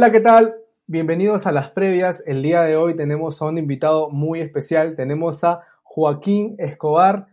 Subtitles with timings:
[0.00, 0.54] Hola, ¿qué tal?
[0.86, 2.22] Bienvenidos a las previas.
[2.24, 4.94] El día de hoy tenemos a un invitado muy especial.
[4.94, 7.26] Tenemos a Joaquín Escobar.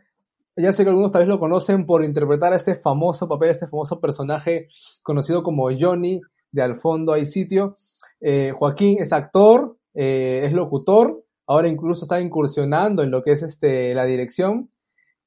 [0.58, 3.68] Ya sé que algunos tal vez lo conocen por interpretar a este famoso papel, este
[3.68, 4.70] famoso personaje
[5.04, 6.22] conocido como Johnny
[6.52, 7.76] de Al fondo hay sitio.
[8.20, 13.44] Eh, Joaquín es actor, eh, es locutor, ahora incluso está incursionando en lo que es
[13.44, 14.72] este, la dirección.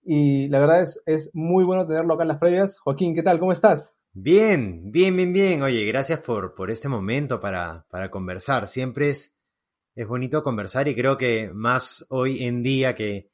[0.02, 2.80] Y la verdad es, es muy bueno tenerlo acá en las previas.
[2.80, 3.38] Joaquín, ¿qué tal?
[3.38, 3.97] ¿Cómo estás?
[4.20, 5.62] Bien, bien, bien, bien.
[5.62, 8.66] Oye, gracias por, por este momento para, para conversar.
[8.66, 9.36] Siempre es,
[9.94, 13.30] es bonito conversar y creo que más hoy en día que,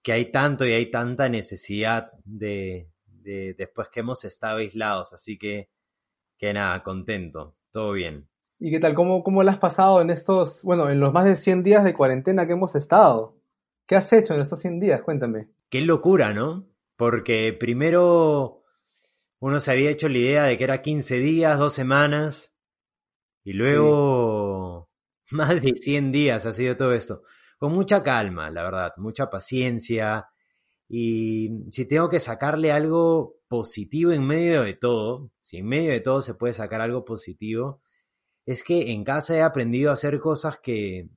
[0.00, 5.12] que hay tanto y hay tanta necesidad de, de después que hemos estado aislados.
[5.12, 5.70] Así que,
[6.38, 8.28] que nada, contento, todo bien.
[8.60, 8.94] ¿Y qué tal?
[8.94, 11.94] ¿Cómo, ¿Cómo lo has pasado en estos, bueno, en los más de 100 días de
[11.94, 13.36] cuarentena que hemos estado?
[13.88, 15.02] ¿Qué has hecho en estos 100 días?
[15.02, 15.48] Cuéntame.
[15.68, 16.64] Qué locura, ¿no?
[16.96, 18.57] Porque primero
[19.40, 22.52] uno se había hecho la idea de que era 15 días, dos semanas,
[23.44, 24.90] y luego
[25.30, 27.22] más de 100 días ha sido todo esto.
[27.58, 30.28] Con mucha calma, la verdad, mucha paciencia.
[30.88, 36.00] Y si tengo que sacarle algo positivo en medio de todo, si en medio de
[36.00, 37.82] todo se puede sacar algo positivo,
[38.46, 41.08] es que en casa he aprendido a hacer cosas que,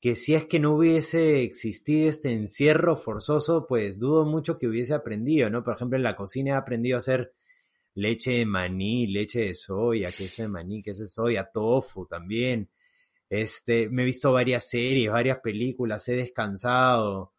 [0.00, 4.94] que si es que no hubiese existido este encierro forzoso, pues dudo mucho que hubiese
[4.94, 5.62] aprendido, ¿no?
[5.62, 7.34] Por ejemplo, en la cocina he aprendido a hacer
[7.94, 12.70] leche de maní, leche de soya, queso de maní, queso de soya, tofu también.
[13.28, 17.34] Este, me he visto varias series, varias películas, he descansado.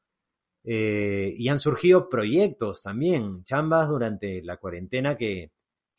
[0.63, 5.51] Eh, y han surgido proyectos también, chambas durante la cuarentena que,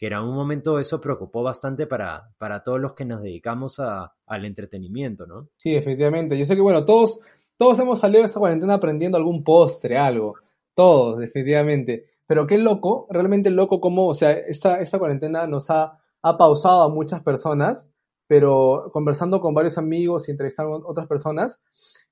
[0.02, 4.12] que en un momento eso preocupó bastante para, para todos los que nos dedicamos a,
[4.26, 5.46] al entretenimiento, ¿no?
[5.54, 6.36] Sí, efectivamente.
[6.36, 7.20] Yo sé que, bueno, todos,
[7.56, 10.34] todos hemos salido de esta cuarentena aprendiendo algún postre, algo.
[10.74, 12.06] Todos, definitivamente.
[12.26, 16.82] Pero qué loco, realmente loco como, o sea, esta, esta cuarentena nos ha, ha pausado
[16.82, 17.92] a muchas personas,
[18.26, 21.62] pero conversando con varios amigos y entrevistando a otras personas,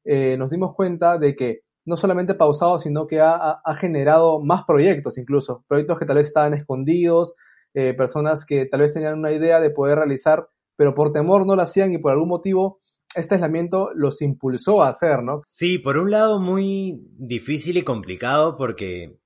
[0.04, 4.62] eh, nos dimos cuenta de que no solamente pausado, sino que ha, ha, generado más
[4.64, 7.34] proyectos incluso, proyectos que tal vez estaban escondidos,
[7.75, 11.56] eh, personas que tal vez tenían una idea de poder realizar, pero por temor no
[11.56, 12.78] lo hacían y por algún motivo
[13.14, 15.42] este aislamiento los impulsó a hacer, ¿no?
[15.44, 19.20] Sí, por un lado muy difícil y complicado porque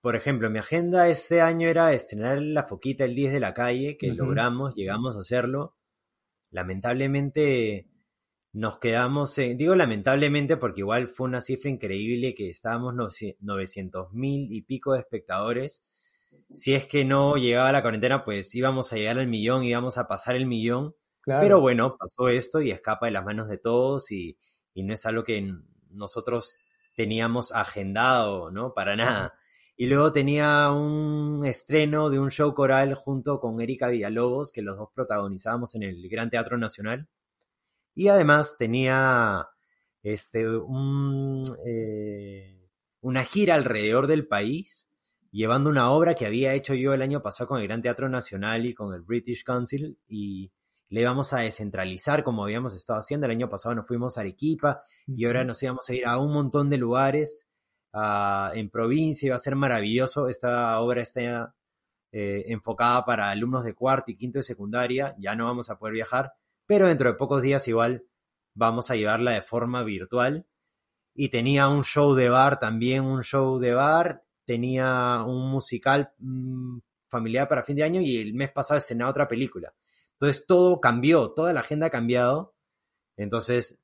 [0.00, 3.96] por ejemplo, mi agenda este año era estrenar la foquita el 10 de la calle,
[3.98, 5.76] que logramos, llegamos a hacerlo.
[6.50, 7.88] Lamentablemente
[8.52, 14.62] nos quedamos, digo lamentablemente porque igual fue una cifra increíble que estábamos 900 mil y
[14.62, 15.84] pico de espectadores.
[16.54, 20.08] Si es que no llegaba la cuarentena, pues íbamos a llegar al millón, íbamos a
[20.08, 20.94] pasar el millón.
[21.24, 24.38] Pero bueno, pasó esto y escapa de las manos de todos y,
[24.72, 25.52] y no es algo que
[25.90, 26.58] nosotros
[26.96, 28.72] teníamos agendado, ¿no?
[28.72, 29.34] Para nada.
[29.76, 34.76] Y luego tenía un estreno de un show coral junto con Erika Villalobos, que los
[34.76, 37.06] dos protagonizábamos en el Gran Teatro Nacional.
[37.94, 39.48] Y además tenía
[40.02, 40.44] este,
[41.64, 42.68] eh,
[43.00, 44.87] una gira alrededor del país,
[45.30, 48.66] llevando una obra que había hecho yo el año pasado con el Gran Teatro Nacional
[48.66, 50.52] y con el British Council, y
[50.90, 53.26] le íbamos a descentralizar como habíamos estado haciendo.
[53.26, 56.32] El año pasado nos fuimos a Arequipa y ahora nos íbamos a ir a un
[56.32, 57.48] montón de lugares
[58.54, 60.28] en provincia va a ser maravilloso.
[60.28, 61.54] Esta obra está
[62.12, 65.94] eh, enfocada para alumnos de cuarto y quinto de secundaria, ya no vamos a poder
[65.94, 66.32] viajar,
[66.66, 68.04] pero dentro de pocos días igual
[68.54, 70.46] vamos a llevarla de forma virtual.
[71.14, 76.78] Y tenía un show de bar también, un show de bar, tenía un musical mm,
[77.06, 79.74] familiar para fin de año y el mes pasado estrenaba otra película.
[80.12, 82.54] Entonces todo cambió, toda la agenda ha cambiado.
[83.18, 83.78] Entonces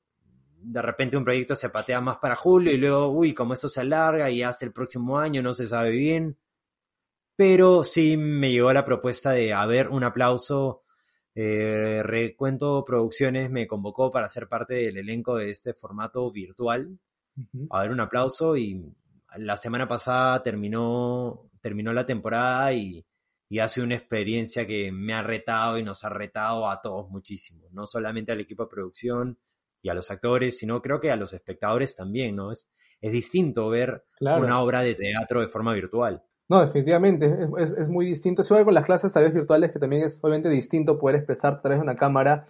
[0.57, 3.81] de repente un proyecto se patea más para julio y luego, uy, como eso se
[3.81, 6.35] alarga y hace el próximo año, no se sabe bien.
[7.35, 10.81] Pero sí me llegó la propuesta de haber un aplauso.
[11.35, 16.97] Eh, Recuento Producciones me convocó para ser parte del elenco de este formato virtual.
[17.69, 18.81] A ver un aplauso y
[19.37, 23.05] la semana pasada terminó, terminó la temporada y,
[23.49, 27.09] y ha sido una experiencia que me ha retado y nos ha retado a todos
[27.09, 27.67] muchísimo.
[27.71, 29.39] No solamente al equipo de producción,
[29.85, 32.51] y a los actores, sino creo que a los espectadores también, ¿no?
[32.51, 32.71] Es,
[33.01, 36.23] es distinto ver una obra de teatro de forma virtual.
[36.49, 38.41] No, definitivamente, es, es, muy distinto.
[38.41, 41.53] Es igual con las clases tal vez virtuales, que también es obviamente distinto poder expresar
[41.53, 42.45] a través de una cámara.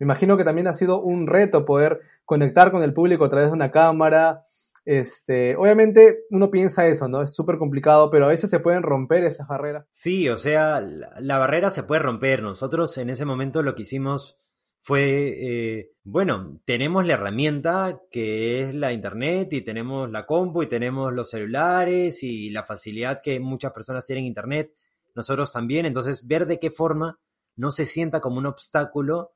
[0.00, 3.50] Me imagino que también ha sido un reto poder conectar con el público a través
[3.50, 4.42] de una cámara.
[4.84, 7.22] Este, obviamente uno piensa eso, ¿no?
[7.22, 9.86] Es súper complicado, pero a veces se pueden romper esas barreras.
[9.90, 12.42] Sí, o sea, la, la barrera se puede romper.
[12.42, 14.38] Nosotros en ese momento lo que hicimos
[14.82, 15.34] fue,
[15.78, 21.12] eh, bueno, tenemos la herramienta que es la internet y tenemos la compu y tenemos
[21.12, 24.72] los celulares y la facilidad que muchas personas tienen internet,
[25.14, 27.18] nosotros también, entonces ver de qué forma
[27.56, 29.32] no se sienta como un obstáculo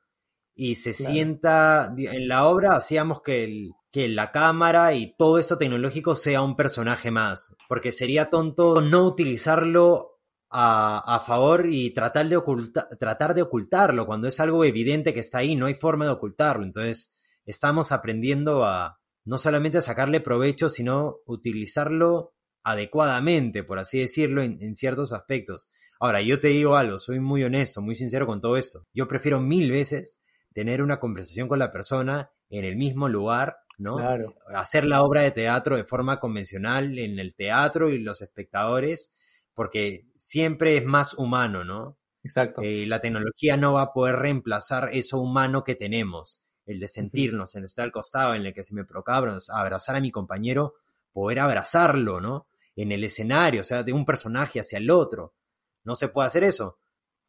[0.54, 1.12] y se Claro.
[1.12, 6.42] sienta, en la obra hacíamos que, el- que la cámara y todo esto tecnológico sea
[6.42, 10.18] un personaje más, porque sería tonto no utilizarlo
[10.50, 12.42] a, a favor y tratar de,
[12.98, 16.64] tratar de ocultarlo cuando es algo evidente que está ahí, no hay forma de ocultarlo.
[16.64, 17.12] Entonces,
[17.46, 24.60] estamos aprendiendo a no solamente a sacarle provecho, sino utilizarlo adecuadamente, por así decirlo, en,
[24.60, 25.68] en ciertos aspectos.
[26.00, 28.88] Ahora, yo te digo algo, soy muy honesto, muy sincero con todo esto.
[28.92, 30.20] Yo prefiero mil veces
[30.52, 33.96] tener una conversación con la persona en el mismo lugar, ¿no?
[33.96, 34.34] Claro.
[34.54, 39.10] hacer la obra de teatro de forma convencional en el teatro y los espectadores,
[39.54, 41.96] porque siempre es más humano, ¿no?
[42.22, 42.62] Exacto.
[42.62, 47.54] Eh, la tecnología no va a poder reemplazar eso humano que tenemos, el de sentirnos,
[47.54, 50.74] en estar al costado, en el que se me procabra abrazar a mi compañero,
[51.12, 52.46] poder abrazarlo, ¿no?
[52.76, 55.34] En el escenario, o sea, de un personaje hacia el otro.
[55.84, 56.78] No se puede hacer eso.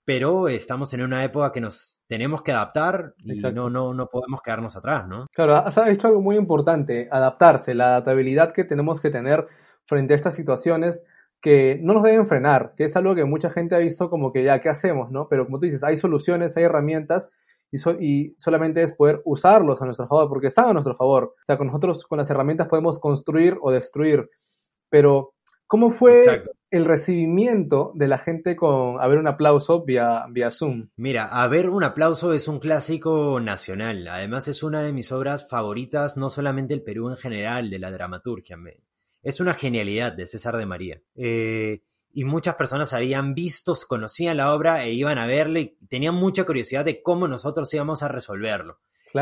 [0.06, 3.56] Pero estamos en una época que nos tenemos que adaptar y Exacto.
[3.56, 5.26] no, no, no podemos quedarnos atrás, ¿no?
[5.34, 9.48] Claro, has dicho algo muy importante, adaptarse, la adaptabilidad que tenemos que tener
[9.86, 11.06] frente a estas situaciones
[11.42, 14.44] que no nos deben frenar, que es algo que mucha gente ha visto como que
[14.44, 15.12] ya, ¿qué hacemos?
[15.12, 15.28] ¿no?
[15.28, 17.30] Pero como tú dices, hay soluciones, hay herramientas
[17.72, 21.34] y, so- y solamente es poder usarlos a nuestro favor, porque están a nuestro favor.
[21.36, 24.30] O sea, con nosotros, con las herramientas podemos construir o destruir.
[24.90, 25.34] Pero,
[25.68, 26.52] ¿cómo fue Exacto.
[26.72, 30.90] el recibimiento de la gente con, a ver, un aplauso vía, vía Zoom?
[30.96, 34.08] Mira, A ver, un aplauso es un clásico nacional.
[34.08, 37.92] Además, es una de mis obras favoritas, no solamente del Perú en general, de la
[37.92, 38.58] dramaturgia.
[39.24, 41.02] Es una genialidad de César de María.
[41.16, 41.82] Eh,
[42.18, 46.46] y muchas personas habían visto, conocían la obra e iban a verla y tenían mucha
[46.46, 48.80] curiosidad de cómo nosotros íbamos a resolverlo.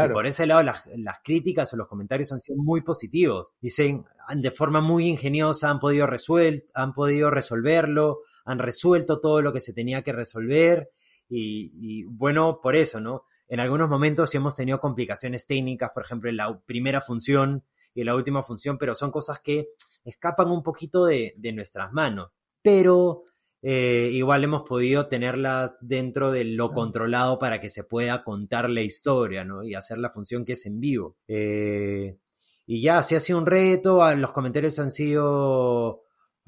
[0.10, 3.54] Y por ese lado, las, las críticas o los comentarios han sido muy positivos.
[3.62, 4.06] Dicen,
[4.36, 9.60] de forma muy ingeniosa han podido, resuel- han podido resolverlo, han resuelto todo lo que
[9.60, 10.90] se tenía que resolver.
[11.30, 13.24] Y, y bueno, por eso, ¿no?
[13.48, 17.64] En algunos momentos sí hemos tenido complicaciones técnicas, por ejemplo, en la primera función
[17.94, 19.68] y en la última función, pero son cosas que
[20.04, 22.32] escapan un poquito de, de nuestras manos.
[22.62, 23.24] Pero
[23.66, 28.82] eh, igual hemos podido tenerla dentro de lo controlado para que se pueda contar la
[28.82, 29.64] historia, ¿no?
[29.64, 31.16] Y hacer la función que es en vivo.
[31.30, 32.18] Eh,
[32.66, 36.02] y ya, si ha sido un reto, ah, los comentarios han sido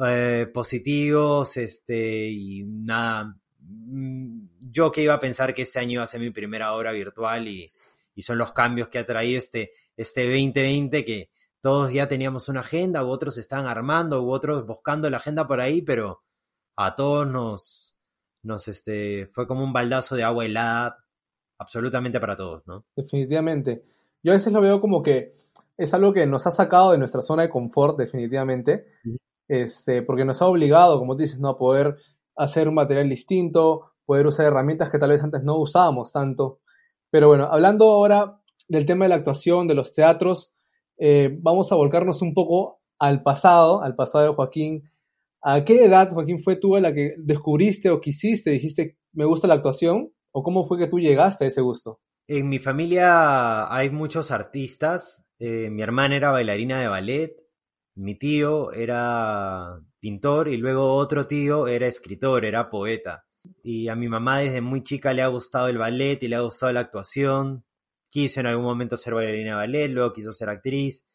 [0.06, 6.03] eh, positivos, este, y nada, mm, yo que iba a pensar que este año iba
[6.03, 7.71] a ser mi primera obra virtual y,
[8.13, 11.29] y son los cambios que ha traído este, este 2020 que
[11.62, 15.62] todos ya teníamos una agenda, u otros estaban armando, u otros buscando la agenda por
[15.62, 16.25] ahí, pero
[16.75, 17.98] a todos nos,
[18.44, 20.98] nos este, fue como un baldazo de agua helada,
[21.57, 22.86] absolutamente para todos, ¿no?
[22.95, 23.86] definitivamente.
[24.24, 25.36] Yo a veces lo veo como que
[25.77, 28.88] es algo que nos ha sacado de nuestra zona de confort, definitivamente,
[29.48, 31.50] este, porque nos ha obligado, como dices, ¿no?
[31.50, 31.98] a poder
[32.36, 36.60] hacer un material distinto, poder usar herramientas que tal vez antes no usábamos tanto.
[37.10, 40.54] Pero bueno, hablando ahora del tema de la actuación, de los teatros,
[40.98, 44.89] eh, vamos a volcarnos un poco al pasado, al pasado de Joaquín.
[45.47, 49.47] ¿A qué edad, Joaquín, fue tú a la que descubriste o quisiste, dijiste, me gusta
[49.47, 50.12] la actuación?
[50.31, 52.00] ¿O cómo fue que tú llegaste a ese gusto?
[52.27, 55.24] En mi familia hay muchos artistas.
[55.38, 57.36] eh, mi hermana era bailarina de ballet,
[57.95, 63.25] mi tío era pintor y luego otro tío era escritor, era poeta.
[63.63, 66.41] Y a mi mamá desde muy chica le ha gustado el ballet y le ha
[66.41, 67.63] gustado la actuación.
[68.10, 71.05] Quiso en algún momento ser bailarina de ballet, luego quiso ser actriz.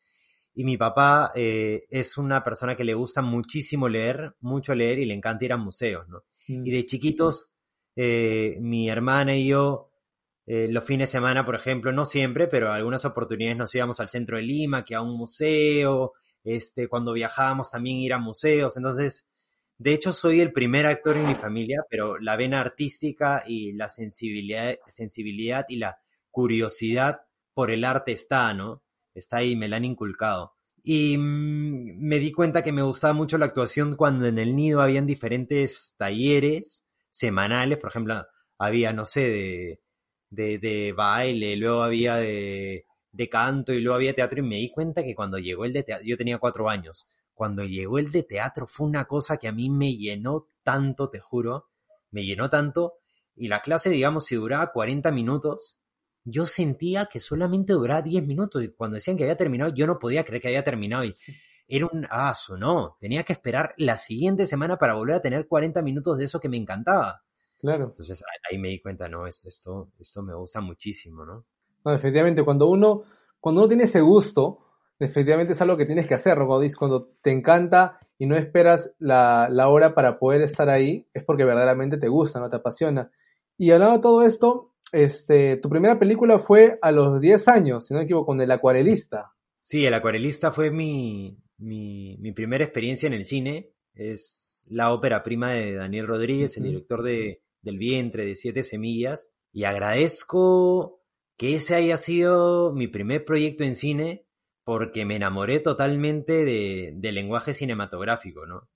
[0.54, 5.06] Y mi papá eh, es una persona que le gusta muchísimo leer, mucho leer y
[5.06, 6.24] le encanta ir a museos, ¿no?
[6.48, 7.52] Y de chiquitos,
[7.94, 9.90] eh, mi hermana y yo,
[10.46, 14.08] eh, los fines de semana, por ejemplo, no siempre, pero algunas oportunidades nos íbamos al
[14.08, 18.76] centro de Lima, que a un museo, este, cuando viajábamos también ir a museos.
[18.76, 19.28] Entonces,
[19.78, 23.88] de hecho, soy el primer actor en mi familia, pero la vena artística y la
[23.88, 25.98] sensibilidad, sensibilidad y la
[26.30, 27.20] curiosidad
[27.54, 28.82] por el arte está, ¿no?
[29.14, 30.54] Está ahí, me la han inculcado.
[30.82, 34.80] Y mm, me di cuenta que me gustaba mucho la actuación cuando en el nido
[34.80, 38.24] habían diferentes talleres semanales, por ejemplo,
[38.58, 39.80] había, no sé,
[40.30, 44.70] de, de, baile, luego había de, de canto y luego había teatro y me di
[44.70, 48.22] cuenta que cuando llegó el de teatro, yo tenía cuatro años, cuando llegó el de
[48.22, 51.68] teatro fue una cosa que a mí me llenó tanto, te juro,
[52.10, 52.94] me llenó tanto
[53.34, 55.78] y la clase, digamos, si duraba 40 minutos,
[56.24, 59.98] yo sentía que solamente duraba 10 minutos y cuando decían que había terminado, yo no
[59.98, 61.14] podía creer que había terminado y
[61.68, 65.82] era un aso, no, tenía que esperar la siguiente semana para volver a tener 40
[65.82, 67.22] minutos de eso que me encantaba.
[67.58, 67.84] Claro.
[67.86, 71.44] Entonces ahí me di cuenta, no, es- esto, esto me gusta muchísimo, ¿no?
[71.84, 73.02] No, definitivamente, cuando uno,
[73.38, 74.58] cuando uno tiene ese gusto,
[74.98, 76.46] definitivamente es algo que tienes que hacer, ¿no?
[76.78, 81.44] Cuando te encanta y no esperas la, la hora para poder estar ahí, es porque
[81.44, 82.48] verdaderamente te gusta, ¿no?
[82.50, 83.10] Te apasiona.
[83.56, 87.94] Y hablando de todo esto, este, tu primera película fue a los 10 años, si
[87.94, 89.32] no me equivoco, con El Acuarelista.
[89.60, 93.70] Sí, El Acuarelista fue mi, mi, mi primera experiencia en el cine.
[93.94, 99.28] Es la ópera prima de Daniel Rodríguez, el director de Del vientre, de Siete Semillas.
[99.52, 101.02] Y agradezco
[101.36, 104.26] que ese haya sido mi primer proyecto en cine
[104.64, 108.68] porque me enamoré totalmente de, del lenguaje cinematográfico, ¿no?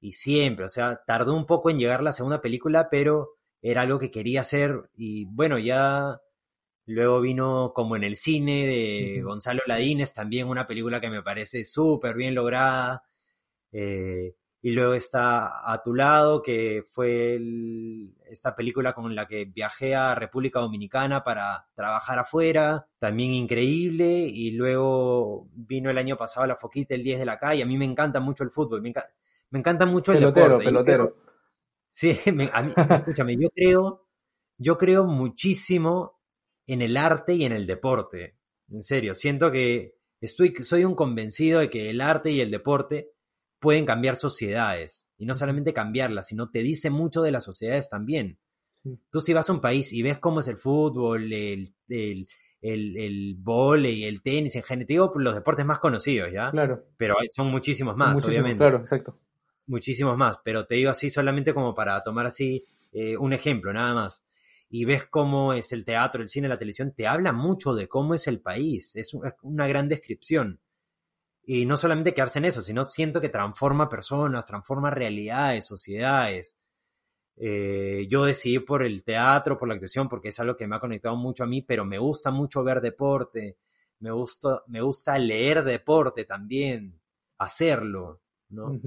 [0.00, 3.98] Y siempre, o sea, tardó un poco en llegar la segunda película, pero era algo
[3.98, 6.20] que quería hacer y bueno, ya
[6.86, 9.22] luego vino como en el cine de.
[9.22, 13.02] Gonzalo Ladines, también una película que me parece súper bien lograda.
[13.72, 19.44] eh, y luego está A tu lado, que fue el- esta película con la que
[19.44, 24.06] viajé a República Dominicana para trabajar afuera, también increíble.
[24.28, 27.62] Y luego vino el año pasado La Foquita, el 10 de la calle.
[27.62, 29.08] A mí me encanta mucho el fútbol, me, enca-
[29.50, 30.64] me encanta mucho el Pelotero, deporte.
[30.64, 31.16] Yo pelotero.
[31.98, 34.06] Sí, me- a mí- escúchame, yo creo,
[34.58, 36.20] yo creo muchísimo
[36.66, 38.36] en el arte y en el deporte.
[38.70, 43.12] En serio, siento que estoy, soy un convencido de que el arte y el deporte
[43.60, 45.06] pueden cambiar sociedades.
[45.16, 48.38] Y no solamente cambiarlas, sino te dice mucho de las sociedades también.
[48.68, 48.98] Sí.
[49.10, 52.28] Tú si vas a un país y ves cómo es el fútbol, el, el,
[52.60, 56.50] el, el vóley, el tenis, en general, te digo los deportes más conocidos, ¿ya?
[56.50, 56.84] Claro.
[56.98, 59.18] Pero hay- son muchísimos más, muchísimos, obviamente Claro, exacto.
[59.66, 63.94] Muchísimos más, pero te digo así solamente como para tomar así eh, un ejemplo, nada
[63.94, 64.24] más.
[64.68, 68.14] Y ves cómo es el teatro, el cine, la televisión, te habla mucho de cómo
[68.14, 70.60] es el país, es, un- una gran descripción.
[71.44, 76.58] Y no solamente quedarse en eso, sino siento que transforma personas, transforma realidades, sociedades.
[77.36, 80.80] Eh, yo decidí por el teatro, por la actuación, porque es algo que me ha
[80.80, 83.58] conectado mucho a mí, pero me gusta mucho ver deporte,
[84.00, 87.00] me gusta, me gusta leer deporte también,
[87.38, 88.78] hacerlo, ¿no?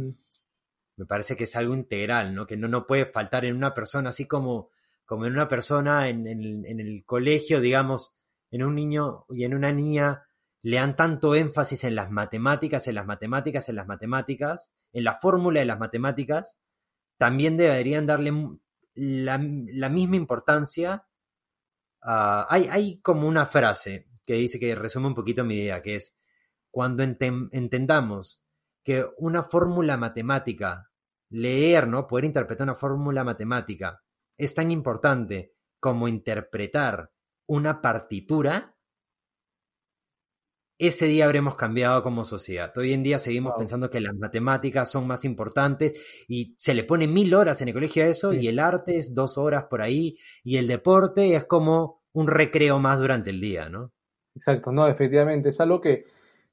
[0.99, 2.45] Me parece que es algo integral, ¿no?
[2.45, 4.69] Que no, no puede faltar en una persona, así como,
[5.05, 8.13] como en una persona en, en- el colegio, digamos,
[8.51, 10.23] en un niño y en una niña
[10.61, 15.19] le dan tanto énfasis en las matemáticas, en las matemáticas, en las matemáticas, en la
[15.19, 16.59] fórmula de las matemáticas,
[17.17, 18.33] también deberían darle
[18.95, 21.05] la, la misma importancia.
[22.01, 26.15] hay, hay como una frase que dice que resume un poquito mi idea, que es
[26.71, 28.43] cuando enten- entendamos
[28.83, 30.88] que una fórmula matemática,
[31.29, 32.07] leer, ¿no?
[32.07, 34.01] Poder interpretar una fórmula matemática
[34.37, 37.11] es tan importante como interpretar
[37.47, 38.75] una partitura,
[40.77, 42.71] ese día habremos cambiado como sociedad.
[42.77, 43.59] Hoy en día seguimos Wow.
[43.59, 47.73] pensando que las matemáticas son más importantes y se le pone mil horas en el
[47.73, 48.39] colegio a eso Sí.
[48.39, 52.79] y el arte es dos horas por ahí y el deporte es como un recreo
[52.79, 53.91] más durante el día, ¿no?
[54.35, 56.05] Exacto, no, efectivamente, es algo que,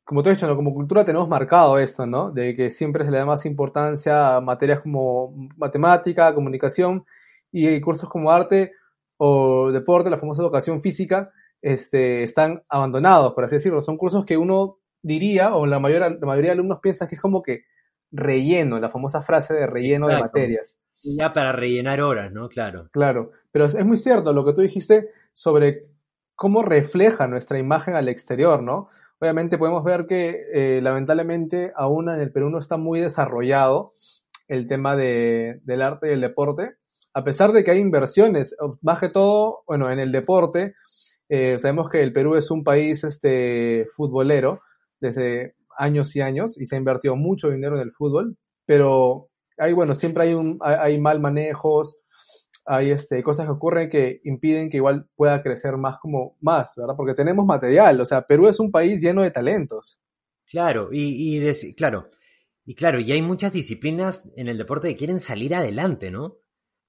[0.07, 0.55] como te he dicho, ¿no?
[0.55, 2.31] como cultura tenemos marcado esto, ¿no?
[2.31, 7.05] De que siempre se le da más importancia a materias como matemática, comunicación
[7.51, 8.73] y cursos como arte
[9.17, 13.83] o deporte, la famosa educación física, este, están abandonados, por así decirlo.
[13.83, 17.21] Son cursos que uno diría, o la mayoría, la mayoría de alumnos piensan que es
[17.21, 17.65] como que
[18.13, 20.79] relleno, la famosa frase de relleno de materias.
[21.03, 22.49] Ya para rellenar horas, ¿no?
[22.49, 22.89] Claro.
[22.93, 25.89] Claro, pero es muy cierto lo que tú dijiste sobre
[26.37, 28.89] cómo refleja nuestra imagen al exterior, ¿no?
[29.19, 33.93] Obviamente podemos ver que eh, lamentablemente aún en el Perú no está muy desarrollado
[34.49, 36.77] el tema de, del arte y el deporte,
[37.15, 40.75] a pesar de que hay inversiones, más que todo, bueno, en el deporte,
[41.31, 44.61] eh, sabemos que el Perú es un país este, futbolero
[45.01, 49.73] desde años y años y se ha invertido mucho dinero en el fútbol, pero hay,
[49.73, 52.01] bueno, siempre hay, un, hay, hay mal manejos,
[52.67, 56.95] hay este, cosas que ocurren que impiden que igual pueda crecer más como más, ¿verdad?
[56.97, 60.01] Porque tenemos material, o sea, Perú es un país lleno de talentos.
[60.47, 62.09] Claro, y, y claro,
[62.65, 66.39] y claro, y hay muchas disciplinas en el deporte que quieren salir adelante, ¿no?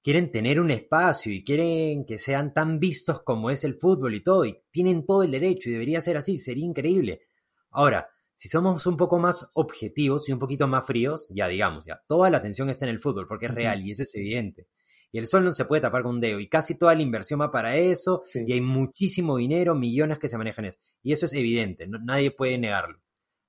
[0.02, 4.22] Quieren tener un espacio y quieren que sean tan vistos como es el fútbol y
[4.22, 7.20] todo, y tienen todo el derecho y debería ser así, sería increíble.
[7.70, 12.00] Ahora, si somos un poco más objetivos y un poquito más fríos, ya digamos, ya,
[12.06, 14.68] toda la atención está en el fútbol porque es real y eso es evidente.
[15.12, 17.40] Y el sol no se puede tapar con un dedo y casi toda la inversión
[17.40, 18.44] va para eso Sí.
[18.46, 20.78] y hay muchísimo dinero, millones que se manejan eso.
[21.02, 23.00] Y eso es evidente, no- nadie puede negarlo.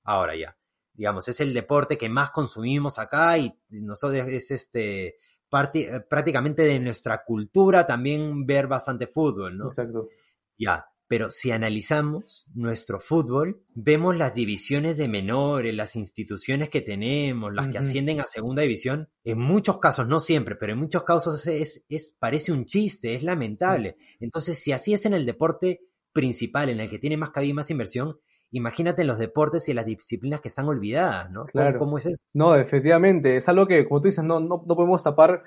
[0.04, 0.56] Ahora ya,
[0.94, 5.16] digamos, es el deporte que más consumimos acá y nosotros es este
[5.48, 9.66] parte, eh, prácticamente de nuestra cultura también ver bastante fútbol, ¿no?
[9.66, 10.08] Exacto.
[10.56, 17.52] Ya, pero si analizamos nuestro fútbol, vemos las divisiones de menores, las instituciones que tenemos,
[17.52, 19.08] las que ascienden a segunda división.
[19.24, 23.24] En muchos casos, no siempre, pero en muchos casos es, es, parece un chiste, es
[23.24, 23.96] lamentable.
[24.20, 25.80] Entonces, si así es en el deporte
[26.12, 28.16] principal, en el que tiene más cabida y más inversión,
[28.52, 31.40] imagínate en los deportes y en las disciplinas que están olvidadas, ¿no?
[31.40, 31.78] ¿Cómo- Claro.
[31.80, 32.18] ¿Cómo, es eso?
[32.34, 35.42] No, efectivamente, es algo que, como tú dices, no, no, no podemos tapar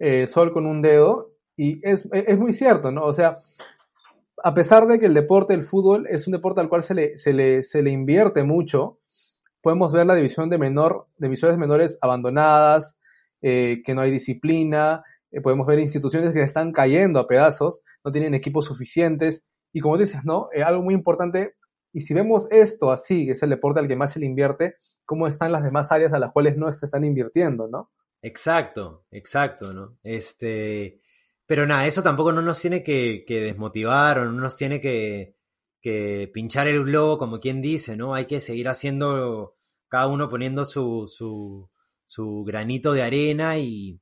[0.00, 3.04] eh, sol con un dedo y es, es muy cierto, ¿no?
[3.04, 3.34] O sea,
[4.46, 7.16] a pesar de que el deporte, el fútbol, es un deporte al cual se le,
[7.16, 8.98] se le, se le invierte mucho,
[9.62, 12.98] podemos ver la división de menor, divisiones menores abandonadas,
[13.40, 18.12] eh, que no hay disciplina, eh, podemos ver instituciones que están cayendo a pedazos, no
[18.12, 20.50] tienen equipos suficientes, y como dices, ¿no?
[20.52, 21.54] Eh, algo muy importante,
[21.94, 24.74] y si vemos esto así, que es el deporte al que más se le invierte,
[25.06, 27.90] ¿cómo están las demás áreas a las cuales no se están invirtiendo, ¿no?
[28.20, 29.96] Exacto, exacto, ¿no?
[30.02, 31.00] Este,
[31.46, 35.34] pero nada, eso tampoco no nos tiene que, desmotivar o no nos tiene que,
[36.32, 38.14] pinchar el globo, como quien dice, ¿no?
[38.14, 39.56] Hay que seguir haciendo,
[39.88, 41.70] cada uno poniendo su,
[42.46, 44.00] granito de arena y,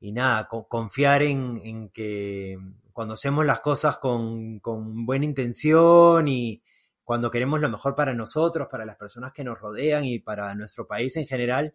[0.00, 2.58] nada, confiar en, que
[2.92, 4.60] cuando hacemos las cosas con,
[5.06, 6.62] buena intención y
[7.04, 10.86] cuando queremos lo mejor para nosotros, para las personas que nos rodean y para nuestro
[10.86, 11.74] país en general,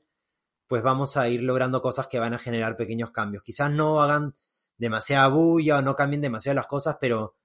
[0.67, 3.43] pues vamos a ir logrando cosas que van a generar pequeños cambios.
[3.43, 4.36] Quizás no hagan
[4.77, 7.36] demasiada bulla o no cambien demasiado las cosas, pero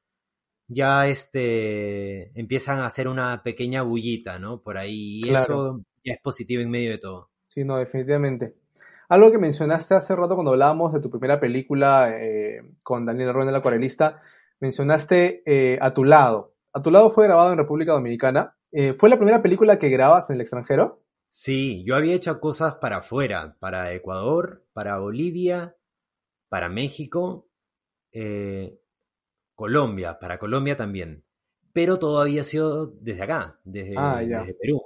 [0.66, 4.60] ya este empiezan a hacer una pequeña bullita, ¿no?
[4.60, 5.22] Por ahí.
[5.24, 7.30] Y eso ya es positivo en medio de todo.
[7.44, 8.54] Sí, no, definitivamente.
[9.08, 13.50] Algo que mencionaste hace rato cuando hablábamos de tu primera película eh, con Daniel Rueda,
[13.50, 14.20] el acuarelista,
[14.60, 16.54] mencionaste eh, A tu lado.
[16.74, 18.54] A tu lado fue grabado en República Dominicana.
[18.70, 21.00] Eh, ¿Fue la primera película que grabas en el extranjero?
[21.30, 25.76] Sí, yo había hecho cosas para afuera, para Ecuador, para Bolivia,
[26.48, 27.48] para México,
[28.12, 28.78] eh,
[29.54, 31.24] Colombia, para Colombia también.
[31.72, 34.20] Pero todo había sido desde acá, desde, ah,
[34.60, 34.82] Perú.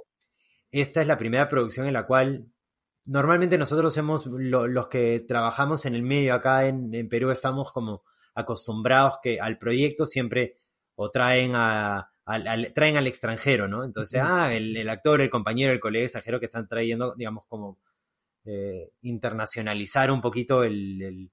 [0.69, 2.47] Esta es la primera producción en la cual
[3.05, 8.03] normalmente nosotros hemos, los que trabajamos en el medio acá en, en Perú, estamos como
[8.35, 10.57] acostumbrados que al proyecto siempre
[10.95, 13.83] o traen a al, traen al extranjero, ¿no?
[13.83, 17.79] Entonces, ah, el, actor, el compañero, el colega extranjero que están trayendo, digamos, como
[18.45, 21.31] eh, internacionalizar un poquito el,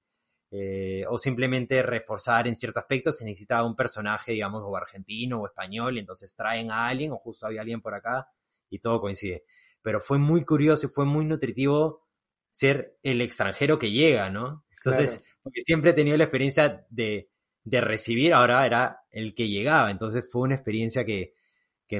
[0.51, 5.47] eh, o simplemente reforzar en cierto aspecto, se necesita un personaje, digamos, o argentino o
[5.47, 8.27] español, y entonces traen a alguien, o justo había alguien por acá,
[8.69, 9.43] y todo coincide.
[9.81, 12.05] Pero fue muy curioso y fue muy nutritivo
[12.51, 14.65] ser el extranjero que llega, ¿no?
[14.83, 17.29] Entonces, porque siempre he tenido la experiencia de
[17.63, 19.91] de recibir, ahora era el que llegaba.
[19.91, 21.33] Entonces fue una experiencia que,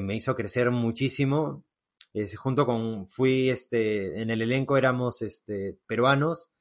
[0.02, 1.66] me hizo crecer muchísimo.
[2.38, 6.52] junto con, fui, este, en el elenco éramos, este, peruanos,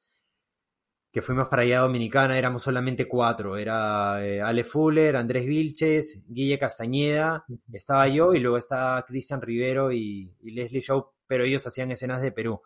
[1.11, 3.57] que fuimos para allá a Dominicana, éramos solamente cuatro.
[3.57, 9.91] Era eh, Ale Fuller, Andrés Vilches, Guille Castañeda, estaba yo y luego estaba Cristian Rivero
[9.91, 12.61] y, Leslie Show, pero ellos hacían escenas de Perú,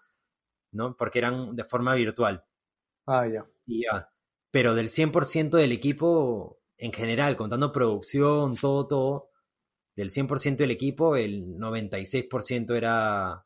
[0.71, 0.95] ¿no?
[0.95, 2.43] Porque eran de forma virtual.
[3.07, 3.45] Ah, ya.
[3.67, 4.09] Y ya
[4.55, 9.29] pero del 100% del equipo en general, contando producción, todo, todo,
[9.97, 13.45] del 100% del equipo, el 96% era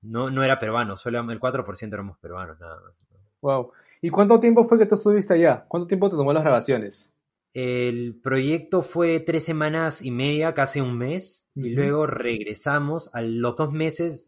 [0.00, 2.94] no, no era peruano, solo el 4% éramos peruanos, nada más.
[3.42, 3.72] Wow.
[4.00, 5.66] ¿Y cuánto tiempo fue que tú estuviste allá?
[5.68, 7.12] ¿Cuánto tiempo te tomó las grabaciones?
[7.52, 13.56] El proyecto fue tres semanas y media, casi un mes, y luego regresamos a los
[13.56, 14.24] dos meses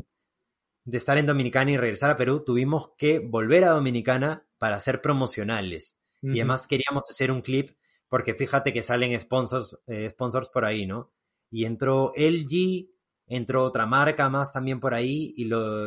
[0.85, 5.01] de estar en Dominicana y regresar a Perú, tuvimos que volver a Dominicana para ser
[5.01, 5.97] promocionales.
[6.23, 7.71] Y además queríamos hacer un clip
[8.09, 11.13] porque fíjate que salen sponsors, eh, sponsors por ahí, ¿no?
[11.51, 12.91] Y entró LG,
[13.27, 15.87] entró otra marca más también por ahí y, lo,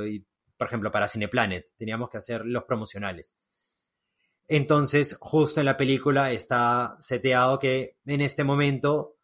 [0.58, 3.36] por ejemplo, para Cineplanet teníamos que hacer los promocionales.
[4.48, 9.18] Entonces, justo en la película está seteado que en este momento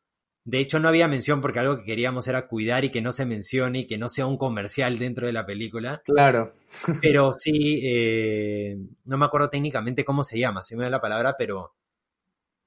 [0.46, 3.26] de hecho, no había mención porque algo que queríamos era cuidar y que no se
[3.26, 6.02] mencione y que no sea un comercial dentro de la película.
[6.06, 6.56] Claro.
[7.02, 11.36] Pero sí, eh, no me acuerdo técnicamente cómo se llama, si me da la palabra,
[11.38, 11.74] pero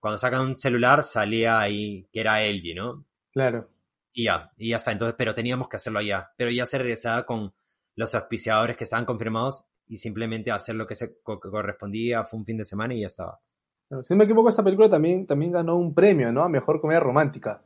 [0.00, 3.06] cuando sacan un celular salía ahí que era LG, ¿no?
[3.32, 3.70] Claro.
[4.12, 4.92] Y ya, y ya está.
[4.92, 6.30] Entonces, pero teníamos que hacerlo allá.
[6.36, 7.54] Pero ya se regresaba con
[7.94, 12.24] los auspiciadores que estaban confirmados y simplemente hacer lo que se correspondía.
[12.24, 13.40] Fue un fin de semana y ya estaba.
[14.04, 16.42] Si no me equivoco, esta película también, también ganó un premio, ¿no?
[16.42, 17.62] A Mejor Comedia Romántica.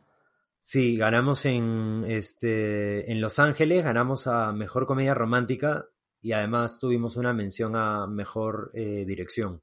[0.60, 5.86] Sí, ganamos en, este, en Los Ángeles, ganamos a Mejor Comedia Romántica
[6.20, 9.62] y además tuvimos una mención a Mejor eh, Dirección.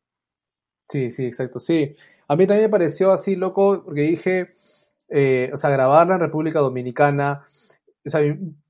[0.87, 1.93] Sí, sí, exacto, sí.
[2.27, 4.53] A mí también me pareció así loco porque dije,
[5.09, 7.45] eh, o sea, grabarla en República Dominicana,
[8.05, 8.21] o sea,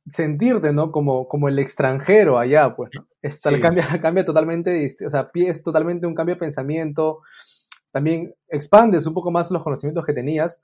[0.10, 0.91] sentirte, ¿no?
[0.91, 3.08] Como, como el extranjero allá, pues, ¿no?
[3.62, 7.21] cambia, cambia totalmente, o sea, es totalmente un cambio de pensamiento,
[7.93, 10.62] también expandes un poco más los conocimientos que tenías,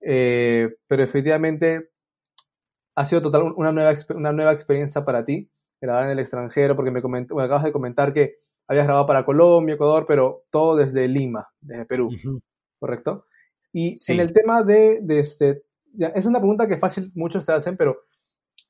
[0.00, 1.90] eh, pero efectivamente
[2.96, 5.48] ha sido total una nueva, una nueva experiencia para ti,
[5.80, 8.34] grabar en el extranjero, porque me, acabas de comentar que
[8.66, 12.10] habías grabado para Colombia, Ecuador, pero todo desde Lima, desde Perú,
[12.80, 13.26] ¿correcto?
[13.72, 15.62] Y en el tema de, este,
[15.96, 18.00] es una pregunta que fácil muchos te hacen, pero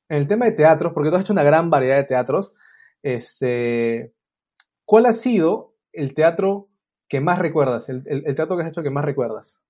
[0.09, 2.55] en el tema de teatros, porque tú has hecho una gran variedad de teatros,
[3.01, 4.13] este,
[4.83, 6.69] ¿cuál ha sido el teatro
[7.07, 7.89] que más recuerdas?
[7.89, 9.61] El, el, teatro que has hecho que más recuerdas.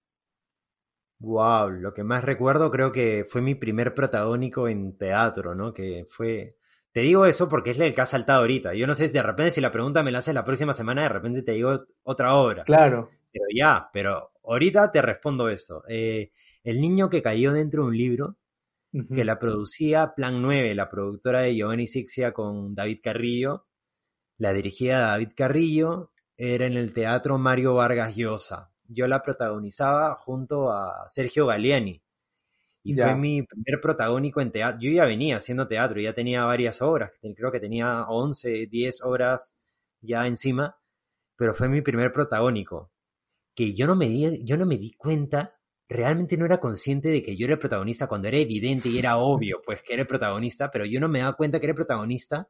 [1.20, 5.74] Wow, lo que más recuerdo creo que fue mi primer protagónico en teatro, ¿no?
[5.74, 6.58] Que fue...
[6.92, 8.74] Te digo eso porque es el que ha saltado ahorita.
[8.74, 11.04] Yo no sé si de repente si la pregunta me la haces la próxima semana,
[11.04, 12.64] de repente te digo otra obra.
[12.64, 13.10] Claro.
[13.32, 15.84] Pero ya, pero ahorita te respondo eso.
[15.90, 16.32] Eh,
[16.64, 18.38] el niño que cayó dentro de un libro,
[19.14, 23.66] que la producía Plan 9, la productora de Giovanni Sixia con David Carrillo,
[24.38, 28.72] la dirigía David Carrillo, era en el Teatro Mario Vargas Llosa.
[28.88, 32.02] Yo la protagonizaba junto a Sergio Galiani.
[32.84, 34.80] Y fue mi primer protagónico en teatro.
[34.80, 39.56] Yo ya venía haciendo teatro, ya tenía varias obras, creo que tenía 11, 10 obras
[40.02, 40.78] ya encima,
[41.36, 42.92] pero fue mi primer protagónico.
[43.56, 45.58] Que yo no me di, yo no me di cuenta,
[45.90, 49.18] realmente no era consciente de que yo era el protagonista cuando era evidente y era
[49.18, 51.78] obvio, pues que era el protagonista, pero yo no me daba cuenta que era el
[51.78, 52.48] protagonista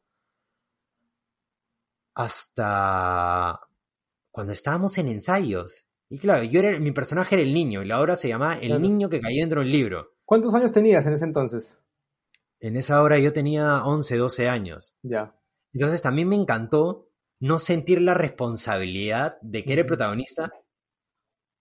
[2.14, 3.60] hasta
[4.36, 5.88] cuando estábamos en ensayos.
[6.10, 8.82] Y claro, yo era, mi personaje era el niño, y la obra se llamaba El
[8.82, 10.12] niño que cayó dentro del libro.
[10.26, 11.78] ¿Cuántos años tenías en ese entonces?
[12.60, 14.98] En esa obra yo tenía 11, 12 años.
[15.04, 15.34] Ya.
[15.72, 17.08] Entonces también me encantó
[17.40, 20.52] no sentir la responsabilidad de que era el protagonista,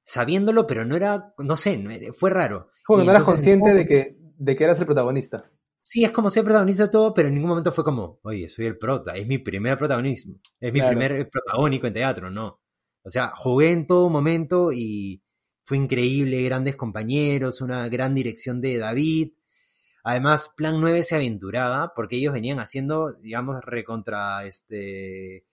[0.03, 1.81] sabiéndolo, pero no era, no sé,
[2.19, 2.71] fue raro.
[2.85, 5.49] Como que no eras consciente de que, de que eras el protagonista.
[5.81, 8.65] Sí, es como ser protagonista de todo, pero en ningún momento fue como, oye, soy
[8.65, 12.64] el prota, es mi primer protagonismo, es mi primer protagónico en teatro, no.
[13.05, 15.23] O sea, jugué en todo momento y
[15.65, 19.33] fue increíble, grandes compañeros, una gran dirección de David.
[20.03, 25.45] Además, Plan 9 se aventuraba porque ellos venían haciendo, digamos, recontra este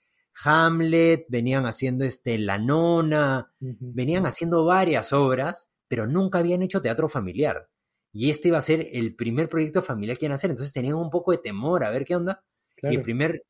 [0.43, 7.09] Hamlet, venían haciendo este La Nona, venían haciendo varias obras, pero nunca habían hecho teatro
[7.09, 7.69] familiar.
[8.13, 10.95] Y este iba a ser el primer proyecto familiar que iban a hacer, entonces tenían
[10.95, 12.43] un poco de temor a ver qué onda.
[12.81, 13.45] Y el primer,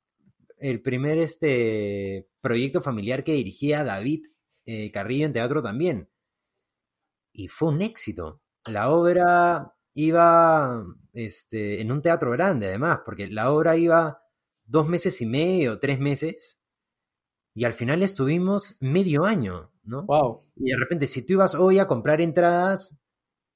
[0.62, 4.26] el primer este, proyecto familiar que dirigía David
[4.66, 6.10] eh, Carrillo en teatro también.
[7.34, 8.42] Y fue un éxito.
[8.66, 14.22] La obra iba este, en un teatro grande, además, porque la obra iba
[14.66, 16.60] dos meses y medio, tres meses,
[17.54, 20.04] y al final estuvimos medio año, ¿no?
[20.04, 20.46] Wow.
[20.56, 22.96] Y de repente, si tú ibas hoy a comprar entradas,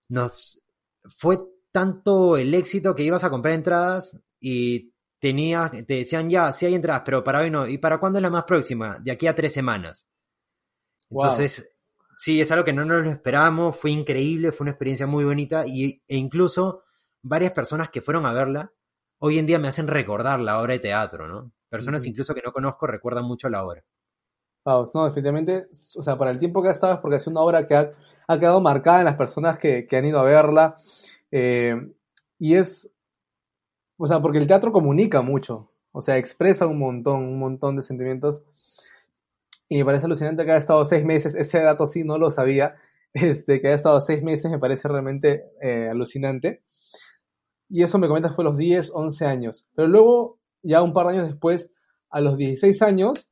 [0.10, 0.62] nos
[1.06, 1.40] fue
[1.72, 4.94] tanto el éxito que ibas a comprar entradas y
[5.26, 7.68] tenía, te decían ya, sí hay entradas, pero para hoy no.
[7.68, 9.00] ¿Y para cuándo es la más próxima?
[9.02, 10.08] De aquí a tres semanas.
[11.10, 11.76] Entonces,
[12.18, 15.66] sí, es algo que no nos lo esperábamos, fue increíble, fue una experiencia muy bonita
[15.66, 16.84] y, e incluso
[17.24, 18.72] varias personas que fueron a verla
[19.18, 21.52] hoy en día me hacen recordar la obra de teatro, ¿no?
[21.70, 23.84] Personas incluso que no conozco recuerdan mucho la obra.
[24.64, 27.42] Wow, no, definitivamente, o sea, para el tiempo que ha estado es porque es una
[27.42, 27.92] obra que ha
[28.28, 30.76] ha quedado marcada en las personas que, han ido a verla.
[31.32, 31.76] Eh,
[32.40, 32.92] y es,
[33.98, 37.84] o sea, porque el teatro comunica mucho, o sea, expresa un montón, un montón de
[37.84, 38.44] sentimientos.
[39.68, 42.76] Y me parece alucinante que haya estado seis meses, ese dato sí no lo sabía,
[43.14, 46.64] este, que haya estado seis meses me parece realmente eh, alucinante.
[47.70, 49.70] Y eso me comentas fue los 10, 11 años.
[49.76, 51.72] Pero luego, ya un par de años después,
[52.10, 53.30] a los 16 años,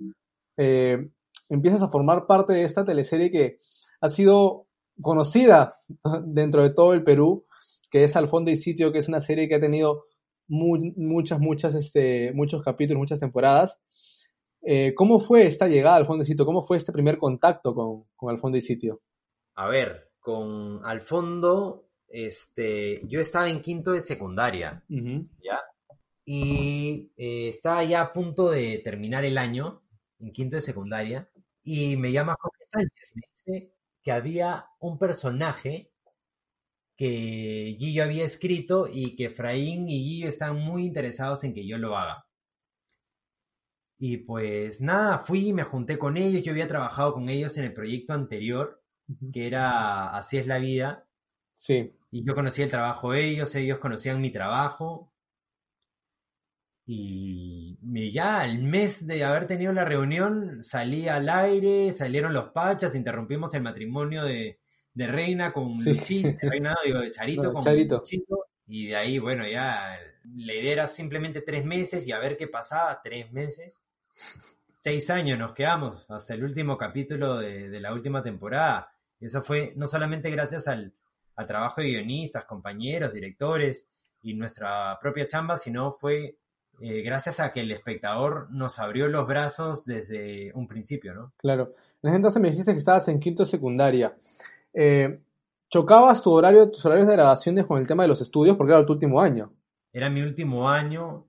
[0.58, 1.10] eh,
[1.49, 3.58] empiezas a formar parte de esta teleserie que
[4.02, 4.67] ha sido
[5.02, 5.78] conocida
[6.26, 7.45] dentro de todo el Perú,
[7.91, 10.06] que es Al fondo y sitio, que es una serie que ha tenido
[10.54, 13.82] muchas, muchas, este, muchos capítulos, muchas temporadas.
[14.62, 16.46] Eh, ¿Cómo fue esta llegada al fondo y sitio?
[16.46, 19.02] ¿Cómo fue este primer contacto con, con Al fondo y sitio?
[19.56, 25.60] A ver, con Al fondo, este, yo estaba en quinto de secundaria, ¿ya?
[26.26, 29.82] Y eh, estaba ya a punto de terminar el año,
[30.20, 31.30] en quinto de secundaria,
[31.63, 35.92] y me llama Jorge Sánchez, me dice, que había un personaje
[37.04, 41.78] que Gillo había escrito y que Efraín y Gillo están muy interesados en que yo
[41.78, 42.26] lo haga.
[44.00, 47.66] Y pues nada, fui, y me junté con ellos, yo había trabajado con ellos en
[47.66, 48.82] el proyecto anterior,
[49.34, 51.06] que era Así es la vida.
[51.54, 51.94] Sí.
[52.10, 55.12] Y yo conocía el trabajo de ellos, ellos conocían mi trabajo,
[56.86, 57.78] y
[58.13, 63.54] ya al mes de haber tenido la reunión salí al aire, salieron los pachas, interrumpimos
[63.56, 64.62] el matrimonio de,
[64.95, 68.03] Reina con Luchito, Reina, digo, de Charito con Charito.
[68.67, 69.97] y de ahí, bueno, ya
[70.36, 73.82] la idea era simplemente tres meses y a ver qué pasaba, tres meses.
[74.77, 78.91] Seis años nos quedamos hasta el último capítulo de, la última temporada.
[79.19, 80.93] Eso fue no solamente gracias al,
[81.36, 83.88] al trabajo de guionistas, compañeros, directores
[84.21, 86.38] y nuestra propia chamba, sino fue
[86.82, 91.34] eh, gracias a que el espectador nos abrió los brazos desde un principio, ¿no?
[91.38, 91.75] Claro.
[92.01, 94.15] En ese entonces me dijiste que estabas en quinto secundaria.
[94.73, 95.19] Eh,
[95.69, 98.55] ¿Chocabas tu horario, tus horarios de grabaciones con el tema de los estudios?
[98.57, 99.53] Porque era tu último año.
[99.91, 101.27] Era mi último año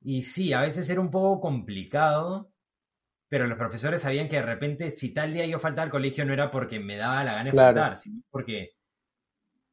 [0.00, 2.50] y sí, a veces era un poco complicado,
[3.28, 6.32] pero los profesores sabían que de repente si tal día yo faltaba al colegio no
[6.32, 8.70] era porque me daba la gana de faltar, sino porque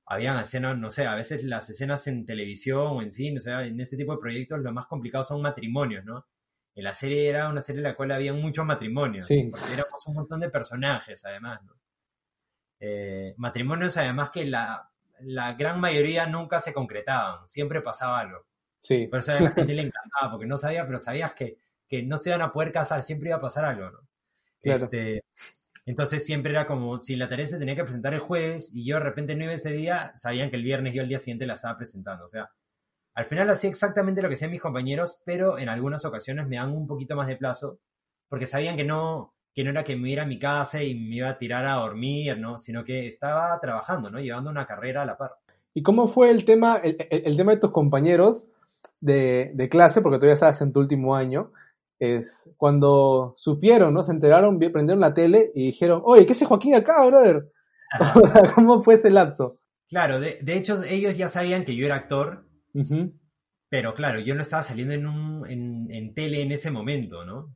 [0.05, 3.65] habían escenas, no sé, a veces las escenas en televisión o en cine, o sea,
[3.65, 6.25] en este tipo de proyectos lo más complicado son matrimonios, ¿no?
[6.75, 9.47] En la serie era una serie en la cual había muchos matrimonios, Sí.
[9.51, 11.73] porque éramos un montón de personajes, además, ¿no?
[12.83, 14.89] Eh, matrimonios, además, que la,
[15.19, 18.45] la gran mayoría nunca se concretaban, siempre pasaba algo.
[18.79, 22.01] Sí, Por eso a la gente le encantaba, porque no sabía, pero sabías que, que
[22.01, 23.99] no se iban a poder casar, siempre iba a pasar algo, ¿no?
[24.59, 24.83] Claro.
[24.83, 25.23] Este,
[25.85, 28.95] entonces siempre era como, si la tarea se tenía que presentar el jueves y yo
[28.95, 31.53] de repente no iba ese día, sabían que el viernes yo al día siguiente la
[31.53, 32.25] estaba presentando.
[32.25, 32.49] O sea,
[33.13, 36.71] al final hacía exactamente lo que hacían mis compañeros, pero en algunas ocasiones me dan
[36.71, 37.79] un poquito más de plazo,
[38.29, 41.15] porque sabían que no, que no era que me iba a mi casa y me
[41.17, 42.57] iba a tirar a dormir, ¿no?
[42.59, 44.19] Sino que estaba trabajando, ¿no?
[44.19, 45.31] Llevando una carrera a la par.
[45.73, 48.47] ¿Y cómo fue el tema, el, el- tema de tus compañeros
[48.99, 51.51] de, de clase, porque todavía estás en tu último año,
[51.99, 54.03] es cuando supieron, ¿no?
[54.03, 57.51] Se enteraron, prendieron la tele y dijeron, oye, ¿qué hace Joaquín acá, brother?
[58.55, 59.59] ¿Cómo fue ese lapso?
[59.89, 63.11] Claro, de, de hecho ellos ya sabían que yo era actor, Ujú,
[63.69, 67.55] Pero claro, yo no estaba saliendo en, un, en, en tele en ese momento, ¿no?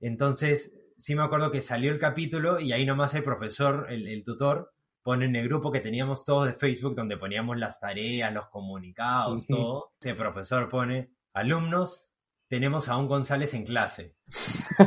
[0.00, 4.22] Entonces, sí me acuerdo que salió el capítulo y ahí nomás el profesor, el, el
[4.22, 8.46] tutor, pone en el grupo que teníamos todos de Facebook donde poníamos las tareas, los
[8.46, 9.90] comunicados, todo.
[10.00, 12.08] Ese profesor pone, alumnos,
[12.48, 14.14] tenemos a un González en clase.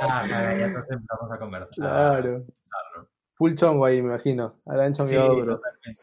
[0.00, 1.70] Ah, caray, ya entonces empezamos a conversar.
[1.74, 2.46] Claro.
[2.68, 3.08] Claro.
[3.34, 4.60] Full chongo ahí, me imagino.
[5.06, 5.60] Sí, duro.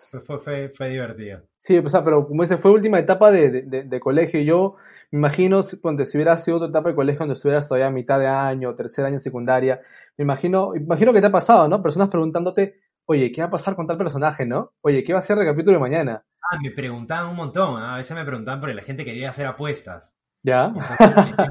[0.09, 1.41] Fue, fue, fue, divertido.
[1.55, 4.41] Sí, o sea, pero como dice, fue última etapa de, de, de- de colegio.
[4.41, 4.75] Yo
[5.11, 7.91] me imagino, si- ponte, si hubiera sido otra etapa de colegio donde estuvieras todavía a
[7.91, 9.81] mitad de año, tercer año secundaria,
[10.17, 11.81] me imagino, imagino que te ha pasado, ¿no?
[11.81, 14.73] Personas preguntándote, oye, ¿qué va a pasar con tal personaje, no?
[14.81, 16.25] Oye, ¿qué va a ser el capítulo de mañana?
[16.51, 17.81] Ah, me preguntaban un montón.
[17.81, 20.15] A veces me preguntaban porque la gente quería hacer apuestas.
[20.43, 20.65] ¿Ya?
[20.65, 21.47] Entonces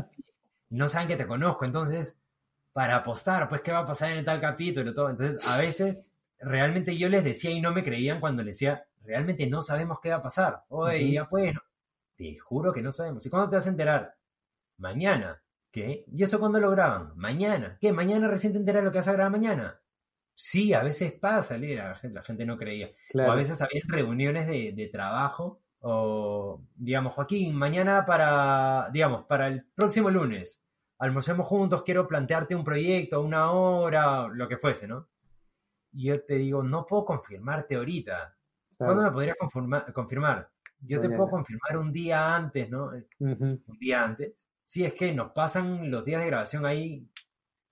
[0.71, 2.17] no saben que te conozco, entonces,
[2.73, 4.95] para apostar, pues, ¿qué va a pasar en tal capítulo?
[4.95, 5.11] Todo.
[5.11, 6.07] Entonces, a veces,
[6.41, 10.11] realmente yo les decía y no me creían cuando les decía, realmente no sabemos qué
[10.11, 10.63] va a pasar.
[10.69, 11.55] Oye, ya pues.
[12.17, 13.25] Te juro que no sabemos.
[13.27, 14.17] ¿Y cuándo te vas a enterar?
[14.79, 15.41] Mañana.
[15.71, 16.05] ¿Qué?
[16.13, 17.13] ¿Y eso cuándo lo graban?
[17.17, 17.77] Mañana.
[17.81, 17.93] ¿Qué?
[17.93, 19.81] ¿Mañana recién te enteras lo que vas a grabar mañana?
[20.37, 22.87] Sí, a veces pasa, la gente, la gente no creía.
[22.89, 23.37] O a Claro.
[23.37, 30.11] veces había reuniones de, de trabajo, o digamos, Joaquín, mañana para, digamos, para el próximo
[30.11, 30.63] lunes,
[30.99, 35.09] almorcemos juntos, quiero plantearte un proyecto, una hora, lo que fuese, ¿no?
[35.93, 38.15] Y yo te digo, no puedo confirmarte ahorita.
[38.15, 38.37] claro.
[38.95, 40.51] ¿Cuándo me podrías confirma- confirmar?
[40.87, 42.87] Yo te puedo confirmar un día antes, ¿no?
[43.21, 43.45] Ujú.
[43.67, 44.35] Un día antes.
[44.65, 47.07] Sí, es que nos pasan los días de grabación ahí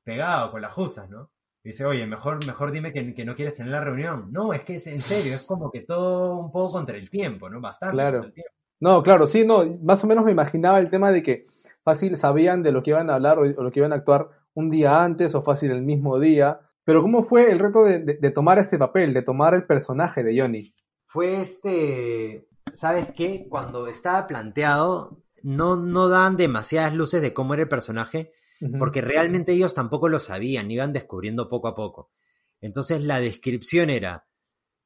[0.04, 1.30] pegados con las justas, ¿no?
[1.64, 4.32] Dice, oye, mejor, mejor dime que, que no quieres tener la reunión.
[4.32, 7.48] No, es que es en serio, es como que todo un poco contra el tiempo,
[7.48, 7.60] ¿no?
[7.60, 8.12] Bastante Claro.
[8.18, 8.50] contra el tiempo.
[8.80, 11.44] No, claro, sí, no, más o menos me imaginaba el tema de que
[11.84, 14.28] fácil sabían de lo que iban a hablar o, o lo que iban a actuar
[14.54, 16.58] un día antes o fácil el mismo día.
[16.84, 20.24] Pero ¿cómo fue el reto de, de- de tomar este papel, de tomar el personaje
[20.24, 20.74] de Johnny?
[21.06, 23.46] Fue este, ¿sabes qué?
[23.48, 28.32] Cuando estaba planteado, no, no dan demasiadas luces de cómo era el personaje,
[28.78, 32.12] porque realmente ellos tampoco lo sabían, iban descubriendo poco a poco.
[32.60, 34.24] Entonces la descripción era,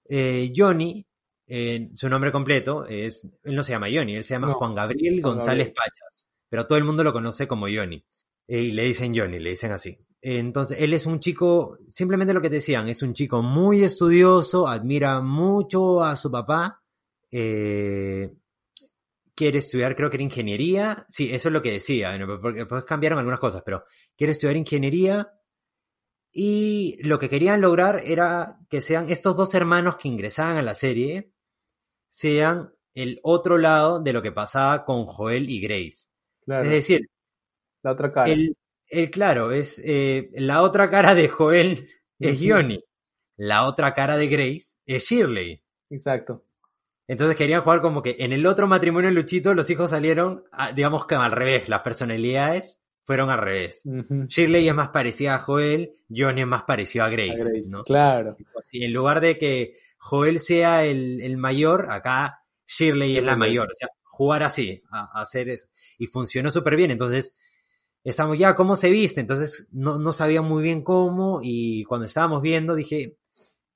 [0.09, 1.07] eh, Johnny,
[1.47, 4.75] eh, su nombre completo es, él no se llama Johnny, él se llama No, Juan
[4.75, 5.75] Gabriel González Gabriel.
[5.75, 8.03] Pachas, pero todo el mundo lo conoce como Johnny.
[8.49, 9.99] Eh, y le dicen Johnny, le dicen así.
[10.23, 14.67] Entonces, él es un chico, simplemente lo que te decían, es un chico muy estudioso,
[14.67, 16.83] admira mucho a su papá,
[17.31, 18.33] eh,
[19.35, 22.85] quiere estudiar, creo que era ingeniería, sí, eso es lo que decía, bueno, porque después
[22.85, 23.85] cambiaron algunas cosas, pero
[24.17, 25.31] quiere estudiar ingeniería
[26.33, 30.75] y lo que querían lograr era que sean estos dos hermanos que ingresaban a la
[30.75, 31.33] serie,
[32.09, 36.09] sean el otro lado de lo que pasaba con Joel y Grace.
[36.45, 37.11] Claro, Es decir,
[37.83, 38.31] la otra cara.
[38.31, 38.57] el,
[38.89, 41.87] el claro, es eh, la otra cara de Joel
[42.19, 42.39] es.
[42.41, 42.83] Johnny,
[43.37, 45.63] la otra cara de Grace es Shirley.
[45.91, 46.46] Exacto.
[47.09, 51.07] Entonces querían jugar como que en el otro matrimonio Luchito los hijos salieron, a- digamos
[51.07, 53.83] que al revés, las personalidades fueron al revés.
[54.29, 57.41] Shirley es más parecida a Joel, Johnny es más parecido a Grace.
[57.41, 57.83] A Grace, ¿no?
[57.85, 58.37] Claro.
[58.59, 63.69] Así, en lugar de que Joel sea el, el mayor, acá Shirley es la mayor.
[63.71, 65.67] O sea, jugar así, a, a hacer eso.
[65.99, 66.91] Y funcionó súper bien.
[66.91, 67.33] Entonces,
[68.03, 69.21] estamos ya, ¿cómo se viste?
[69.21, 71.39] Entonces, no, no sabía muy bien cómo.
[71.43, 73.17] Y cuando estábamos viendo, dije,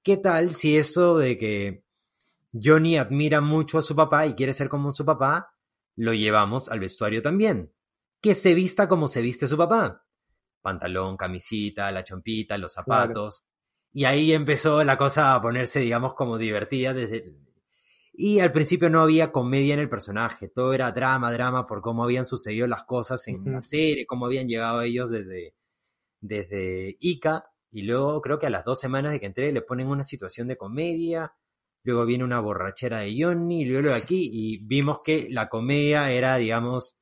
[0.02, 1.82] ¿qué tal si esto de que
[2.52, 5.54] Johnny admira mucho a su papá y quiere ser como su papá,
[5.96, 7.72] lo llevamos al vestuario también?
[8.20, 10.04] Que se vista como se viste su papá.
[10.60, 12.86] Pantalón, camisita, la chompita, los Claro.
[12.86, 13.44] zapatos.
[13.92, 17.34] Y ahí empezó la cosa a ponerse, digamos, como divertida desde...
[18.12, 22.04] Y al principio no había comedia en el personaje, todo era drama, drama por cómo
[22.04, 25.54] habían sucedido las cosas en la serie, cómo habían llegado ellos desde,
[26.20, 29.86] desde Ica, y luego creo que a las dos semanas de que entré le ponen
[29.86, 31.32] una situación de comedia,
[31.82, 36.36] luego viene una borrachera de Johnny, y luego aquí, y vimos que la comedia era,
[36.36, 36.98] digamos,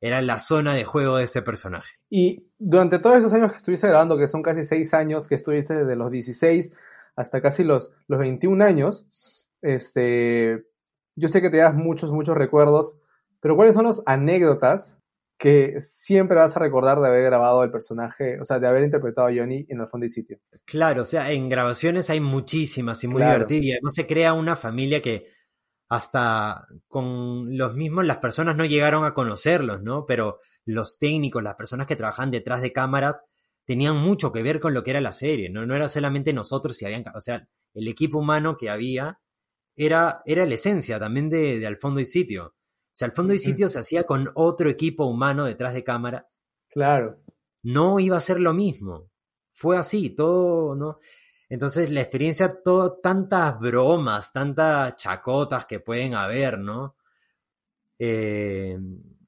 [0.00, 1.94] era la zona de juego de ese personaje.
[2.08, 5.74] Y durante todos esos años que estuviste grabando, que son casi seis años, que estuviste
[5.74, 6.72] desde los 16
[7.16, 10.64] hasta casi los, los 21 años, este,
[11.16, 12.96] yo sé que te das muchos, muchos recuerdos,
[13.40, 14.98] pero ¿cuáles son las anécdotas
[15.38, 19.28] que siempre vas a recordar de haber grabado el personaje, o sea, de haber interpretado
[19.28, 20.38] a Johnny en el fondo y sitio?
[20.64, 23.46] Claro, o sea, en grabaciones hay muchísimas y muy Claro.
[23.46, 23.64] divertidas.
[23.64, 25.26] Y además se crea una familia que
[25.88, 30.04] hasta con los mismos, las personas no llegaron a conocerlos, ¿no?
[30.06, 33.24] Pero los técnicos, las personas que trabajan detrás de cámaras,
[33.64, 35.66] tenían mucho que ver con lo que era la serie, ¿no?
[35.66, 39.20] No era solamente nosotros, si habían, o sea, el equipo humano que había
[39.76, 42.54] era, era la esencia también de, de Al Fondo y Sitio.
[42.98, 43.38] Sea, Al Fondo y.
[43.38, 46.24] Sitio se hacía con otro equipo humano detrás de cámaras
[46.68, 47.18] Claro.
[47.62, 49.08] no iba a ser lo mismo.
[49.54, 50.98] Fue así, todo, ¿no?
[51.48, 56.96] Entonces la experiencia, todo, tantas bromas, tantas chacotas que pueden haber, ¿no?
[58.00, 58.76] Eh,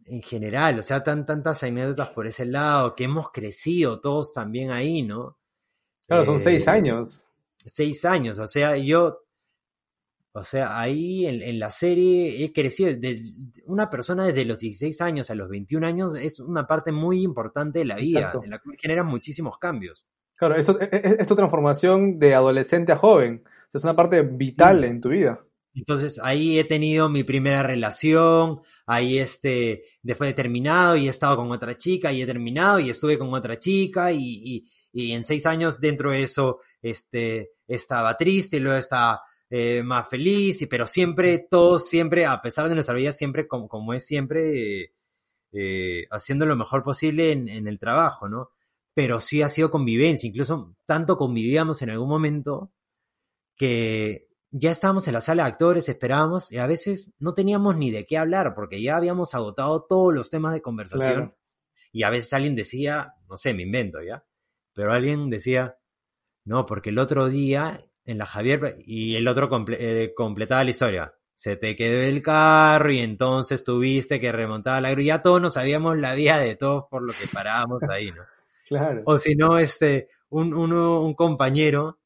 [0.06, 4.72] en general, o sea, tan, tantas anécdotas por ese lado, que hemos crecido todos también
[4.72, 5.38] ahí, ¿no?
[6.08, 7.24] Claro, son Eh, seis años.
[7.64, 9.20] Seis años, o sea, yo,
[10.32, 13.22] o sea, ahí en, en la serie he crecido, de,
[13.66, 17.80] una persona desde los 16 años a los 21 años es una parte muy importante
[17.80, 18.44] de la vida, Exacto.
[18.44, 20.06] en la cual genera muchísimos cambios.
[20.38, 23.42] Claro, esto, e- e- es tu transformación de adolescente a joven.
[23.44, 24.86] O sea, es una parte vital Sí.
[24.86, 25.40] en tu vida.
[25.74, 31.36] Entonces ahí he tenido mi primera relación, ahí este, después he terminado y he estado
[31.36, 35.24] con otra chica y he terminado y estuve con otra chica y, y, y en
[35.24, 40.66] seis años dentro de eso este, estaba triste y luego estaba eh, más feliz, y,
[40.66, 44.94] pero siempre, todos siempre, a pesar de nuestra vida, siempre como, como es siempre,
[45.52, 48.50] eh, haciendo lo mejor posible en, en el trabajo, ¿no?
[48.94, 52.72] Pero sí ha sido convivencia, incluso tanto convivíamos en algún momento
[53.56, 57.90] que ya estábamos en la sala de actores, esperábamos y a veces no teníamos ni
[57.90, 61.36] de qué hablar porque ya habíamos agotado todos los temas de conversación Claro.
[61.92, 64.24] y a veces alguien decía, no sé, me invento ya,
[64.74, 65.76] pero alguien decía,
[66.44, 70.70] no, porque el otro día en la Javier y el otro comple- eh, completaba la
[70.70, 71.14] historia.
[71.34, 75.04] Se te quedó el carro y entonces tuviste que remontar la grúa.
[75.04, 78.22] Ya todos nos sabíamos la vida de todos por lo que parábamos ahí, ¿no?
[78.68, 79.02] Claro.
[79.04, 81.98] O si no, este, un, uno- un compañero,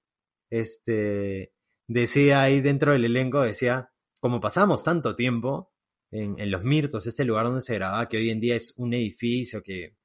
[0.51, 1.53] este,
[1.87, 5.73] decía ahí dentro del elenco, decía, como pasamos tanto tiempo
[6.11, 8.95] en, en Los Mirtos, este lugar donde se grababa, que hoy en día es un
[8.95, 9.97] edificio que,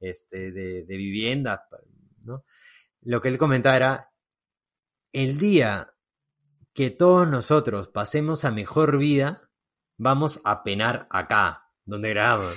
[0.00, 1.60] este, de, de viviendas,
[2.24, 2.44] ¿no?
[3.02, 4.09] Lo que él comentaba era,
[5.12, 5.92] el día
[6.74, 9.50] que todos nosotros pasemos a mejor vida,
[9.98, 12.54] vamos a penar acá, donde grabamos.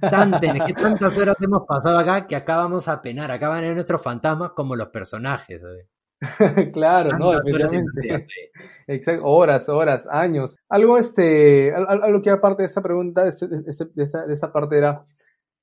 [0.00, 4.02] Tantas horas hemos pasado acá que acá vamos a penar, acá van a ser nuestros
[4.02, 5.60] fantasmas como los personajes.
[5.60, 5.86] ¿sabes?
[6.72, 8.50] claro, no, Tantas definitivamente.
[8.86, 10.56] Exacto, horas, horas, años.
[10.68, 14.26] Algo, este, al- al- algo que aparte de esta pregunta, de, este- este- de esta,
[14.26, 15.04] de esta parte era,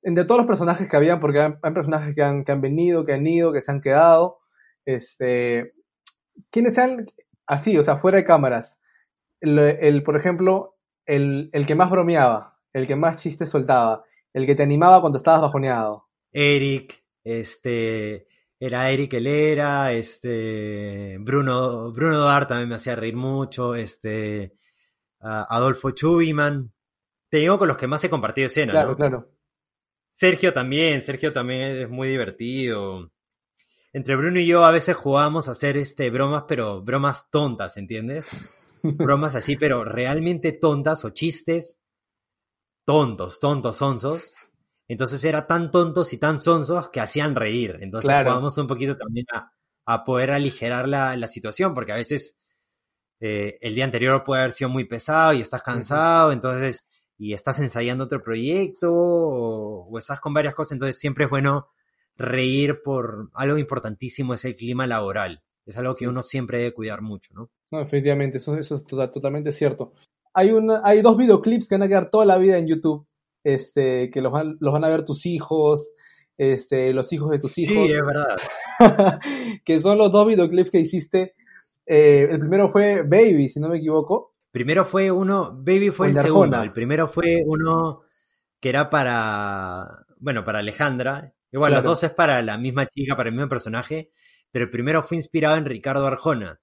[0.01, 3.05] entre todos los personajes que habían, porque hay, hay personajes que han, que han venido,
[3.05, 4.39] que han ido, que se han quedado,
[4.85, 5.73] este,
[6.51, 7.05] ¿quiénes sean
[7.45, 8.79] así, o sea, fuera de cámaras?
[9.41, 14.45] El, el, por ejemplo, el, el que más bromeaba, el que más chistes soltaba, el
[14.45, 16.07] que te animaba cuando estabas bajoneado.
[16.31, 18.27] Eric, este,
[18.59, 24.53] era Eric él era, este, Bruno, Bruno Dar también me hacía reír mucho, este,
[25.19, 26.71] Adolfo Chubiman.
[27.29, 28.95] Te digo con los que más he compartido escena, Claro, ¿no?
[28.95, 29.29] claro.
[30.11, 33.11] Sergio también, Sergio también es muy divertido.
[33.93, 38.29] Entre Bruno y yo a veces jugábamos a hacer este bromas, pero bromas tontas, ¿entiendes?
[38.83, 41.79] Bromas así, pero realmente tontas o chistes
[42.85, 44.33] tontos, tontos, sonsos.
[44.87, 47.77] Entonces era tan tontos y tan sonsos que hacían reír.
[47.81, 48.23] Entonces Claro.
[48.23, 49.51] jugábamos un poquito también a,
[49.85, 52.37] a poder aligerar la, la situación, porque a veces
[53.19, 56.87] eh, el día anterior puede haber sido muy pesado y estás cansado, entonces,
[57.17, 61.69] y estás ensayando otro proyecto o, o estás con varias cosas, entonces siempre es bueno
[62.19, 65.41] reír por algo importantísimo, es el clima laboral.
[65.65, 67.49] Es algo que uno siempre debe cuidar mucho, ¿no?
[67.71, 69.93] No, efectivamente, eso, eso es tota- totalmente cierto.
[70.33, 73.07] Hay, una, hay dos videoclips que van a quedar toda la vida en YouTube,
[73.43, 75.93] este, que los van, los van a ver tus hijos,
[76.37, 78.37] este, los hijos de tus hijos, Sí, es verdad.
[79.65, 81.35] que son los dos videoclips que hiciste.
[81.85, 84.35] Eh, el primero fue Baby, si no me equivoco.
[84.51, 86.61] Primero fue uno, Baby fue El segundo.
[86.61, 88.01] El primero fue uno
[88.59, 91.33] que era para, bueno, para Alejandra.
[91.51, 91.83] Igual, Claro.
[91.83, 94.11] los dos es para la misma chica, para el mismo personaje.
[94.51, 96.59] Pero el primero fue inspirado en Ricardo Arjona.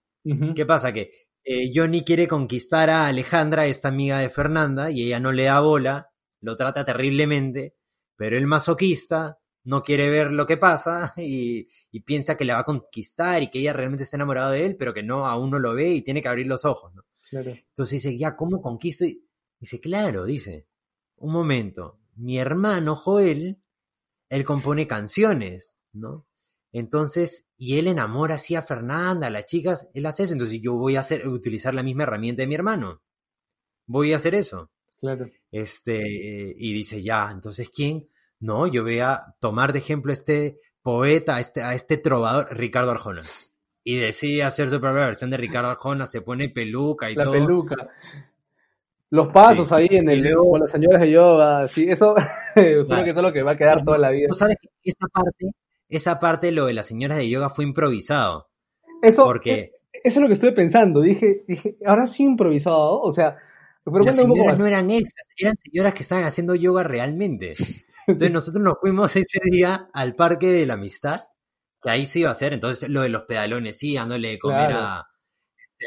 [0.57, 0.93] ¿Qué pasa?
[0.93, 1.11] Que
[1.45, 5.61] eh, Johnny quiere conquistar a Alejandra, esta amiga de Fernanda, y ella no le da
[5.61, 6.09] bola,
[6.41, 7.77] lo trata terriblemente,
[8.17, 12.61] pero el masoquista no quiere ver lo que pasa y, y, piensa que la va
[12.61, 15.61] a conquistar y que ella realmente está enamorada de él, pero que no, aún no
[15.61, 17.03] lo ve y tiene que abrir los ojos, ¿no?
[17.33, 19.05] Entonces dice, ya, ¿cómo conquisto?
[19.05, 19.25] Y
[19.61, 20.67] dice, claro, dice,
[21.17, 23.59] un momento, mi hermano Joel,
[24.29, 26.27] él compone canciones, ¿no?
[26.73, 30.75] Entonces, y él enamora así a Fernanda, a las chicas, él hace eso, entonces yo
[30.75, 33.03] voy a hacer, utilizar la misma herramienta de mi hermano.
[33.87, 34.71] Voy a hacer eso.
[35.01, 35.27] Claro.
[35.51, 36.03] Este,
[36.57, 38.09] y dice, ya, entonces, ¿quién?
[38.41, 42.49] No, yo voy a tomar de ejemplo a este poeta, a este, a este trovador,
[42.57, 43.23] Ricardo Arjona.
[43.83, 47.35] Y decide hacer su propia versión de Ricardo Arjona, se pone peluca y la todo.
[47.35, 47.89] La peluca.
[49.17, 52.15] Los pasos ahí en el luego, con las señoras de yoga, sí, eso
[52.55, 54.29] creo que eso es lo que va a quedar toda la vida.
[54.29, 55.53] Tú sabes que esa parte,
[55.89, 58.49] esa parte, lo de las señoras de yoga fue improvisado.
[59.03, 59.55] Eso, porque...
[59.55, 59.73] Eh,
[60.05, 61.01] eso es lo que estuve pensando.
[61.01, 63.39] Dije, dije, ahora sí improvisado, o sea,
[63.83, 67.53] pero las señoras no eran extras, eran señoras que estaban haciendo yoga realmente.
[68.07, 71.23] Entonces nosotros nos fuimos ese día al Parque de la Amistad,
[71.83, 74.69] que ahí se iba a hacer, entonces lo de los pedalones, sí, dándole de comer
[74.69, 74.79] claro.
[74.79, 75.09] a,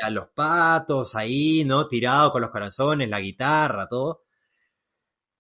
[0.04, 1.88] a, los patos ahí, ¿no?
[1.88, 4.24] Tirado con los corazones, la guitarra, todo.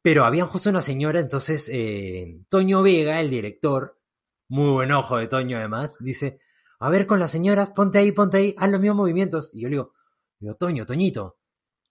[0.01, 3.99] Pero había justo una señora, entonces eh, Toño Vega, el director,
[4.47, 6.39] muy buen ojo de Toño además, dice,
[6.79, 9.51] a ver con las señoras, ponte ahí, ponte ahí, haz los mismos movimientos.
[9.53, 11.37] Y yo le digo, Toño, Toñito,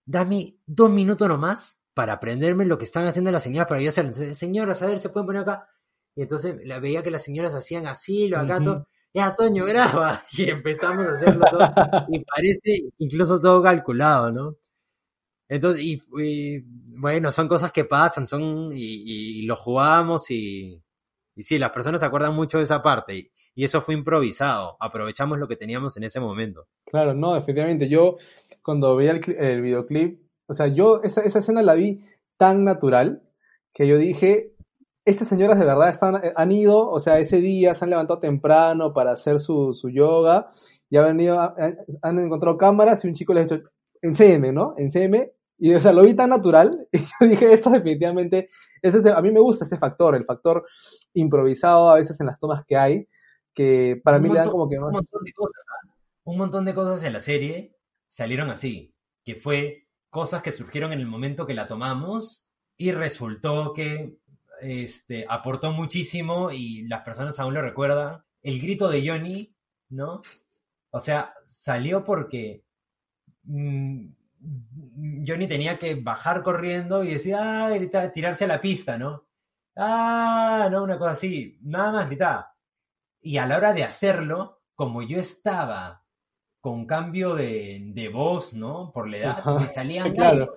[0.06, 4.10] dame dos minutos nomás para aprenderme lo que están haciendo las señoras para yo hacerlo.
[4.10, 5.68] Entonces, señoras, a ver, se pueden poner acá.
[6.14, 8.86] Y entonces la veía que las señoras hacían así, los gatos.
[9.14, 10.22] Ya, Toño, graba.
[10.32, 11.60] Y empezamos a hacerlo todo.
[12.08, 14.56] y parece incluso todo calculado, ¿no?
[15.48, 16.00] Entonces, y,
[16.98, 20.82] bueno, son cosas que pasan, son, y, lo jugamos y,
[21.36, 23.32] sí, las personas se acuerdan mucho de esa parte.
[23.54, 24.76] Y, eso fue improvisado.
[24.78, 26.68] Aprovechamos lo que teníamos en ese momento.
[26.84, 27.88] Claro, no, efectivamente.
[27.88, 28.18] Yo,
[28.62, 32.04] cuando veía el, el videoclip, o sea, yo esa, escena la vi
[32.36, 33.22] tan natural
[33.74, 34.54] que yo dije,
[35.08, 38.92] estas señoras de verdad están, han ido, o sea, ese día se han levantado temprano
[38.92, 40.50] para hacer su, su yoga
[40.90, 43.70] y han venido, han, han, encontrado cámaras y un chico les ha dicho,
[44.02, 44.74] enséñeme, ¿no?
[44.76, 45.32] Enséñeme.
[45.58, 48.48] Y, o sea, lo vi tan natural y yo dije, esto definitivamente,
[48.80, 50.64] es este, a mí me gusta este factor, el factor
[51.14, 53.08] improvisado a veces en las tomas que hay,
[53.54, 54.88] que para un mí montón, le dan como que más...
[54.88, 55.90] Un montón, de cosas, ¿eh?
[56.24, 58.94] un montón de cosas en la serie salieron así,
[59.24, 62.46] que fue cosas que surgieron en el momento que la tomamos
[62.76, 64.16] y resultó que
[64.60, 68.22] este, aportó muchísimo y las personas aún lo recuerdan.
[68.42, 69.54] El grito de Johnny,
[69.90, 70.20] ¿no?
[70.90, 72.64] O sea, salió porque
[73.44, 74.06] mmm,
[75.26, 79.26] Johnny tenía que bajar corriendo y decir, ah, gritar, tirarse a la pista, ¿no?
[79.76, 82.54] Ah, no, una cosa así, nada más gritaba.
[83.20, 86.04] Y a la hora de hacerlo, como yo estaba
[86.60, 88.92] con cambio de, de voz, ¿no?
[88.92, 90.56] Por la edad, Ajá, me salían claro.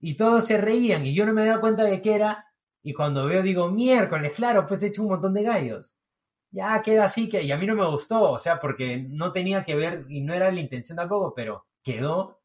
[0.00, 2.46] Y todos se reían y yo no me daba cuenta de qué era.
[2.82, 5.98] Y cuando veo, digo, miércoles, claro, pues he hecho un montón de gallos.
[6.50, 9.64] Ya queda así, que y a mí no me gustó, o sea, porque no tenía
[9.64, 12.40] que ver y no era la intención tampoco, pero quedó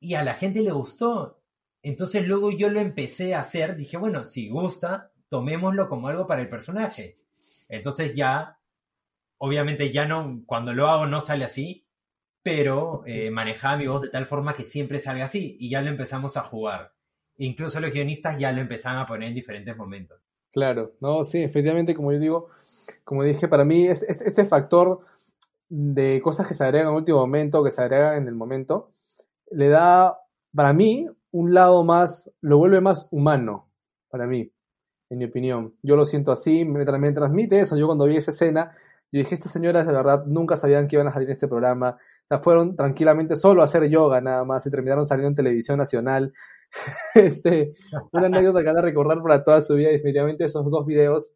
[0.00, 1.40] y a la gente le gustó.
[1.82, 6.42] Entonces luego yo lo empecé a hacer, dije, bueno, si gusta, tomémoslo como algo para
[6.42, 7.18] el personaje.
[7.68, 8.58] Entonces ya,
[9.38, 11.86] obviamente ya no, cuando lo hago no sale así,
[12.42, 15.90] pero eh, manejaba mi voz de tal forma que siempre salga así y ya lo
[15.90, 16.95] empezamos a jugar.
[17.38, 20.18] Incluso los guionistas ya lo empezaban a poner en diferentes momentos.
[20.52, 22.48] Claro, no, sí, efectivamente, como yo digo,
[23.04, 25.00] como dije, para mí es, es este factor
[25.68, 28.90] de cosas que se agregan en último momento, que se agregan en el momento,
[29.50, 30.18] le da,
[30.54, 33.68] para mí, un lado más, lo vuelve más humano,
[34.08, 34.50] para mí,
[35.10, 35.74] en mi opinión.
[35.82, 37.76] Yo lo siento así, me, me transmite eso.
[37.76, 38.72] Yo cuando vi esa escena,
[39.12, 41.98] dije, estas señoras de verdad nunca sabían que iban a salir en este programa.
[42.28, 46.32] O fueron tranquilamente solo a hacer yoga nada más y terminaron saliendo en televisión nacional.
[47.14, 47.74] este,
[48.12, 51.34] una anécdota que van a recordar para toda su vida, definitivamente esos dos videos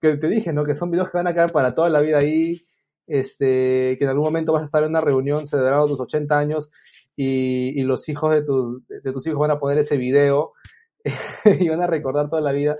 [0.00, 0.64] que te dije, ¿no?
[0.64, 2.66] Que son videos que van a quedar para toda la vida ahí.
[3.06, 6.70] Este, que en algún momento vas a estar en una reunión celebrando tus 80 años
[7.16, 10.52] y, y los hijos de tus, de tus hijos van a poner ese video
[11.44, 12.76] y van a recordar toda la vida.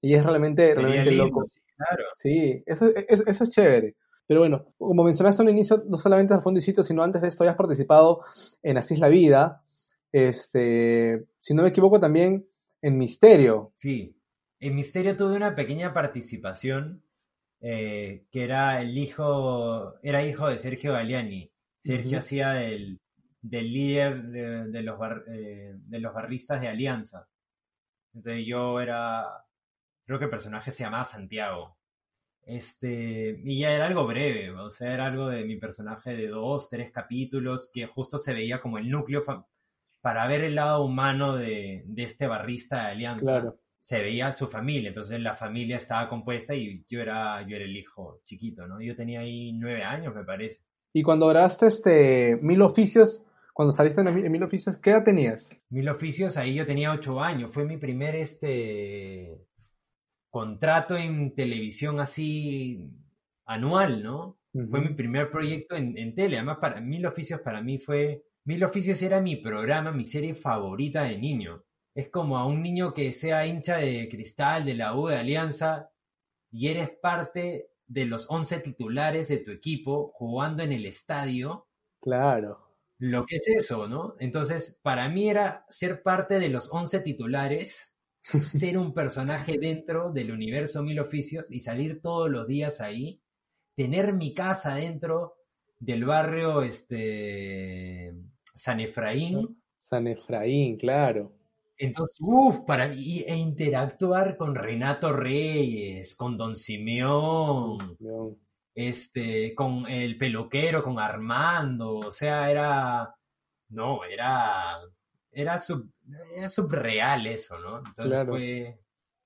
[0.00, 1.46] Y es realmente, Sería realmente lindo, loco.
[1.46, 2.04] sí, claro.
[2.14, 3.96] Sí, eso, eso, eso, es chévere.
[4.26, 7.28] Pero bueno, como mencionaste al inicio, no solamente en Fondo y Sitio, sino antes de
[7.28, 8.22] esto habías participado
[8.62, 9.62] en Así es la Vida.
[10.12, 12.46] Este, si no me equivoco, también
[12.82, 13.72] en Misterio.
[13.76, 14.16] Sí,
[14.58, 17.02] en Misterio tuve una pequeña participación
[17.60, 21.50] eh, que era el hijo, era hijo de Sergio Galiani.
[21.82, 22.18] Sergio uh -huh.
[22.18, 23.00] hacía del,
[23.40, 27.28] del líder de, de los bar, eh, de los barristas de Alianza.
[28.14, 29.26] Entonces yo era,
[30.04, 31.76] creo que el personaje se llamaba Santiago.
[32.42, 36.68] Este, y ya era algo breve, o sea, era algo de mi personaje de dos,
[36.68, 39.24] tres capítulos, que justo se veía como el núcleo
[40.00, 43.40] para ver el lado humano de, de este barrista de Alianza.
[43.40, 43.58] Claro.
[43.82, 47.76] se veía su familia, entonces la familia estaba compuesta y yo era, yo era el
[47.76, 48.80] hijo chiquito, ¿no?
[48.80, 50.60] Yo tenía ahí nueve años, me parece.
[50.92, 53.24] Y cuando grabaste este Mil Oficios,
[53.54, 55.50] cuando saliste en Mil Oficios, ¿qué edad tenías?
[55.70, 59.38] Mil Oficios, ahí yo tenía ocho años, fue mi primer este
[60.30, 62.90] contrato en televisión así
[63.46, 64.38] anual, ¿no?
[64.70, 68.64] Fue mi primer proyecto en, en tele, además para Mil Oficios para mí fue, Mil
[68.64, 73.12] Oficios era mi programa, mi serie favorita de niño es como a un niño que
[73.12, 75.92] sea hincha de Cristal, de la U, de Alianza,
[76.50, 81.68] y eres parte de los 11 titulares de tu equipo jugando en el estadio.
[82.00, 82.74] Claro.
[82.98, 84.16] Lo que es eso, ¿no?
[84.18, 90.32] Entonces, para mí era ser parte de los 11 titulares, ser un personaje dentro del
[90.32, 93.22] universo Mil Oficios y salir todos los días ahí,
[93.76, 95.36] tener mi casa dentro
[95.78, 98.12] del barrio este,
[98.60, 99.56] San Efraín.
[99.74, 101.32] San Efraín, claro.
[101.78, 107.78] Entonces, uff, para mí, e interactuar con Renato Reyes, con Don Simeón,
[108.74, 113.14] este, con el peluquero, con Armando, o sea, era,
[113.70, 114.76] no, era,
[115.32, 115.90] era, sub,
[116.36, 117.78] era subreal eso, ¿no?
[117.78, 118.78] Entonces fue,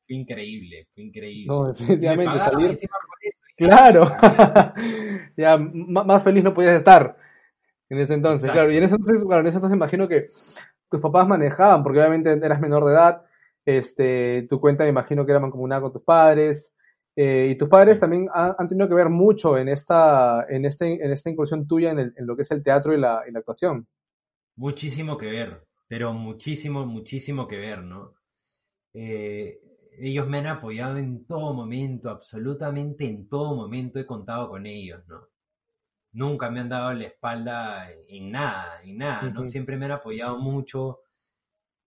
[0.06, 1.46] increíble, fue increíble.
[1.48, 2.78] No, definitivamente salir.
[3.56, 4.12] claro,
[5.36, 7.23] ya más feliz no podías estar
[7.88, 10.28] en ese entonces, claro, y en ese entonces, claro, en ese entonces imagino que
[10.90, 13.22] tus papás manejaban, porque obviamente eras menor de edad,
[13.64, 16.74] este, tu cuenta me imagino que era mancomunada con tus padres,
[17.16, 21.12] eh, y tus padres también han, tenido que ver mucho en esta, en este, en
[21.12, 23.86] esta incursión tuya en, lo que es el teatro y la, actuación.
[24.56, 28.14] Muchísimo que ver, pero muchísimo, muchísimo que ver, ¿no?
[28.94, 29.60] Eh,
[29.98, 35.06] ellos me han apoyado en todo momento, absolutamente en todo momento he contado con ellos,
[35.06, 35.28] ¿no?
[36.14, 39.44] Nunca me han dado la espalda en nada, en nada, ¿no?
[39.44, 41.00] Siempre me han apoyado mucho.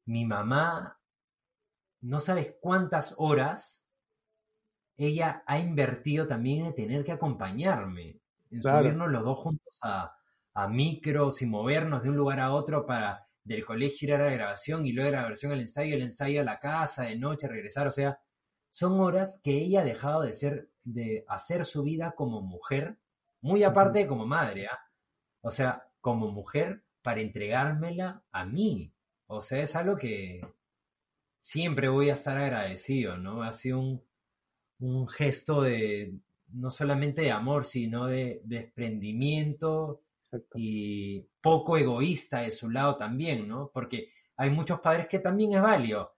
[0.05, 0.99] Mi mamá,
[2.01, 3.85] no sabes cuántas horas
[4.97, 8.19] ella ha invertido también en tener que acompañarme,
[8.51, 10.13] en subirnos los dos juntos a,
[10.69, 14.87] micros y movernos de un lugar a otro para del colegio ir a la grabación
[14.87, 17.87] y luego de la grabación al ensayo, el ensayo a la casa, de noche, regresar,
[17.87, 18.19] o sea,
[18.71, 22.97] son horas que ella ha dejado de ser, de hacer su vida como mujer
[23.47, 24.79] muy aparte de como madre, ¿ah?
[25.41, 28.93] O sea, como mujer, para entregármela a mí.
[29.27, 30.41] O sea, es algo que
[31.39, 33.43] siempre voy a estar agradecido, ¿no?
[33.43, 33.79] Ha sido
[34.79, 36.13] un, gesto de,
[36.49, 40.01] no solamente de amor, sino de, desprendimiento
[40.55, 43.71] y poco egoísta de su lado también, ¿no?
[43.73, 46.15] Porque hay muchos padres que también es válido,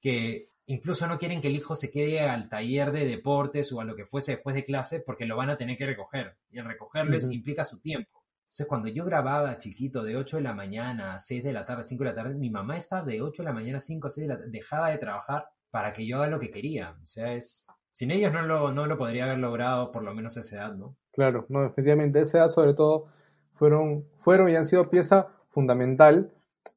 [0.00, 3.84] que incluso no quieren que el hijo se quede al taller de deportes o a
[3.84, 6.36] lo que fuese después de clase porque lo van a tener que recoger.
[6.50, 8.22] Y el recogerlo implica su tiempo.
[8.42, 11.84] Entonces, cuando yo grababa chiquito de 8 de la mañana a 6 de la tarde,
[11.84, 14.10] 5 de la tarde, mi mamá estaba de 8 de la mañana a 5 o
[14.10, 16.96] 6 de la tarde, dejaba de trabajar para que yo haga lo que quería.
[17.02, 17.66] O sea, es...
[17.92, 20.74] Sin ellos no lo, no lo podría haber logrado por lo menos a esa edad,
[20.74, 20.96] ¿no?
[21.12, 23.06] Claro, no, efectivamente, esa edad sobre todo
[23.54, 26.32] fueron, fueron y han sido pieza fundamental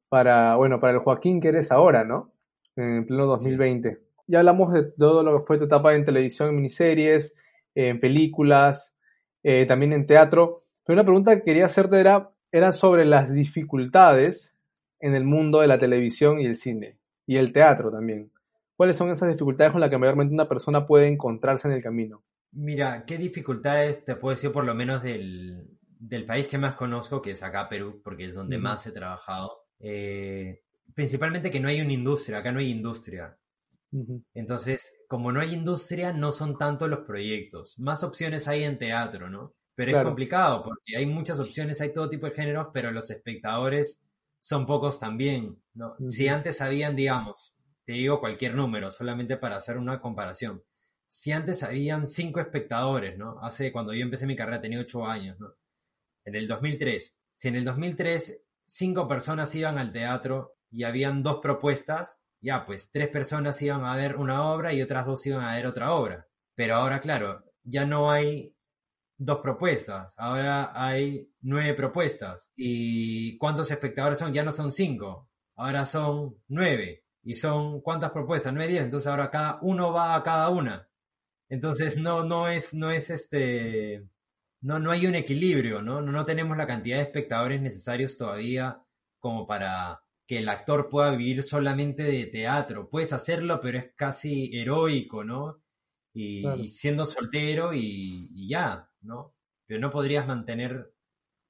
[0.08, 2.33] para, bueno, para el Joaquín que eres ahora, ¿no?
[2.76, 3.98] En pleno 2020.
[4.26, 7.36] Ya hablamos de todo lo que fue tu etapa en televisión, en miniseries,
[7.74, 8.96] en películas,
[9.42, 10.64] eh, también en teatro.
[10.84, 14.54] Pero una pregunta que quería hacerte era, era sobre las dificultades
[15.00, 18.30] en el mundo de la televisión y el cine, y el teatro también.
[18.76, 22.22] ¿Cuáles son esas dificultades con las que mayormente una persona puede encontrarse en el camino?
[22.52, 25.68] Mira, ¿qué dificultades te puedo decir por lo menos del,
[26.26, 29.52] país que más conozco, que es acá Perú, porque es donde más he trabajado?
[29.78, 30.63] Eh,
[30.94, 33.36] principalmente que no hay una industria, acá no hay industria.
[34.34, 37.78] Entonces, como no hay industria, no son tanto los proyectos.
[37.78, 39.54] Más opciones hay en teatro, ¿no?
[39.76, 44.00] Pero es complicado porque hay muchas opciones, hay todo tipo de géneros, pero los espectadores
[44.40, 45.96] son pocos también, ¿no?
[46.06, 47.54] Si antes habían, digamos,
[47.84, 50.62] te digo cualquier número, solamente para hacer una comparación.
[51.08, 53.38] Si antes habían cinco espectadores, ¿no?
[53.42, 55.54] Hace, cuando yo empecé mi carrera tenía ocho años, ¿no?
[56.24, 57.16] En el 2003.
[57.34, 62.90] Si en el 2003 cinco personas iban al teatro y habían dos propuestas, ya pues
[62.90, 66.26] tres personas iban a ver una obra y otras dos iban a ver otra obra.
[66.56, 68.54] Pero ahora, claro, ya no hay
[69.16, 72.50] dos propuestas, ahora hay nueve propuestas.
[72.56, 74.34] ¿Y cuántos espectadores son?
[74.34, 77.04] Ya no son cinco, ahora son nueve.
[77.22, 78.52] ¿Y son cuántas propuestas?
[78.52, 78.84] Nueve, diez.
[78.84, 80.88] Entonces ahora cada uno va a cada una.
[81.48, 84.08] Entonces no, no es, no es este,
[84.60, 86.00] no, no hay un equilibrio, ¿no?
[86.02, 88.82] No tenemos la cantidad de espectadores necesarios todavía
[89.20, 92.88] como para que el actor pueda vivir solamente de teatro.
[92.88, 95.60] Puedes hacerlo, pero es casi heroico, ¿no?
[96.14, 99.34] Y, siendo soltero y, ya, ¿no?
[99.66, 100.92] Pero no podrías mantener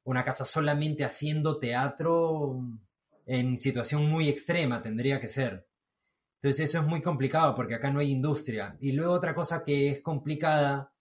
[0.05, 2.61] una casa solamente haciendo teatro
[3.27, 5.67] en situación muy extrema, tendría que ser.
[6.43, 8.77] Entonces eso es muy complicado porque acá no hay industria.
[8.81, 10.93] Y luego otra cosa que es complicada,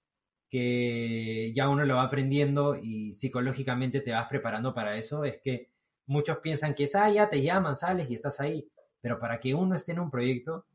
[0.50, 5.73] que ya uno lo va aprendiendo y psicológicamente te vas preparando para eso, es que
[6.06, 8.68] muchos piensan que es, ah, ya te llaman, sales y estás ahí.
[9.02, 10.66] Pero para que uno esté en un proyecto,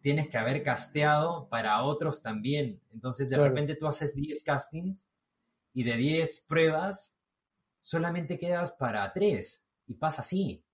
[0.00, 2.80] tienes que haber casteado para otros también.
[2.92, 5.08] Entonces de repente tú haces 10 castings
[5.72, 7.16] y de 10 pruebas
[7.80, 10.64] solamente quedas para 3 y pasa así.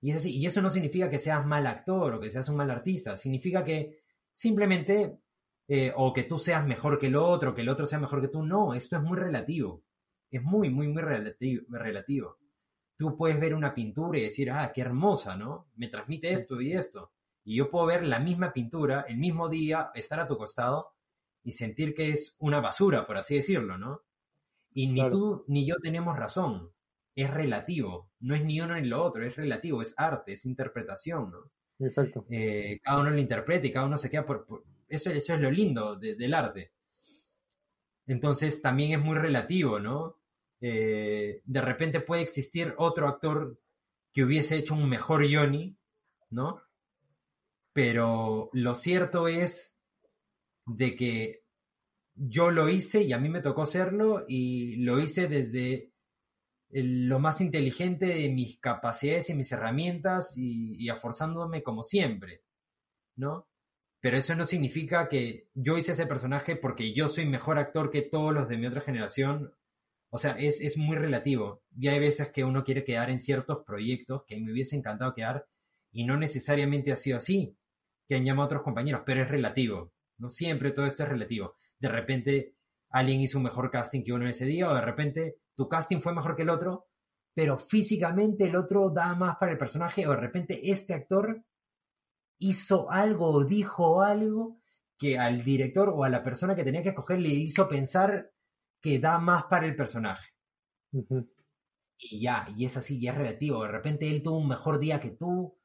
[0.00, 0.36] Y, es así.
[0.36, 3.64] y eso no significa que seas mal actor o que seas un mal artista, significa
[3.64, 3.98] que
[4.32, 5.18] simplemente,
[5.66, 8.28] eh, o que tú seas mejor que el otro, que el otro sea mejor que
[8.28, 9.82] tú, no, esto es muy relativo,
[10.30, 11.64] es muy, muy, muy relativo.
[11.68, 12.37] relativo.
[12.98, 15.68] Tú puedes ver una pintura y decir, ah, qué hermosa, ¿no?
[15.76, 17.12] Me transmite esto y esto.
[17.44, 20.90] Y yo puedo ver la misma pintura el mismo día, estar a tu costado
[21.42, 24.02] y sentir que es una basura, por así decirlo, ¿no?
[24.74, 26.72] Y ni tú ni yo tenemos razón
[27.22, 31.32] es relativo, no es ni uno ni lo otro, es relativo, es arte, es interpretación,
[31.32, 31.50] ¿no?
[31.84, 32.24] Exacto.
[32.30, 34.46] Eh, cada uno lo interpreta y cada uno se queda por...
[34.88, 36.70] Eso, eso, es lo lindo del arte.
[38.06, 40.16] Entonces también es muy relativo, ¿no?
[40.60, 43.58] Eh, de repente puede existir otro actor
[44.12, 45.76] que hubiese hecho un mejor Johnny,
[46.30, 46.60] ¿no?
[47.72, 49.74] Pero lo cierto es
[50.66, 51.42] de que
[52.14, 55.92] yo lo hice y a mí me tocó hacerlo y lo hice desde
[56.70, 62.42] lo más inteligente de mis capacidades y mis herramientas y, y aforzándome como siempre,
[63.16, 63.46] ¿no?
[64.00, 68.02] Pero eso no significa que yo hice ese personaje porque yo soy mejor actor que
[68.02, 69.54] todos los de mi otra generación.
[70.10, 71.62] O sea, es, es muy relativo.
[71.76, 75.46] Y hay veces que uno quiere quedar en ciertos proyectos que me hubiese encantado quedar
[75.92, 77.56] y no necesariamente ha sido así,
[78.06, 79.92] que han llamado a otros compañeros, pero es relativo.
[80.18, 81.54] No siempre todo esto es relativo.
[81.78, 82.54] De repente
[82.90, 86.14] alguien hizo un mejor casting que uno ese día o de repente tu casting fue
[86.14, 86.86] mejor que el otro,
[87.34, 91.44] pero físicamente el otro da más para el personaje o de repente este actor
[92.38, 94.58] hizo algo o dijo algo
[94.96, 98.30] que al director o a la persona que tenía que escoger le hizo pensar
[98.80, 100.30] que da más para el personaje.
[101.98, 103.62] Y ya, y es así, y es relativo.
[103.62, 105.56] De repente él tuvo un mejor día que tú.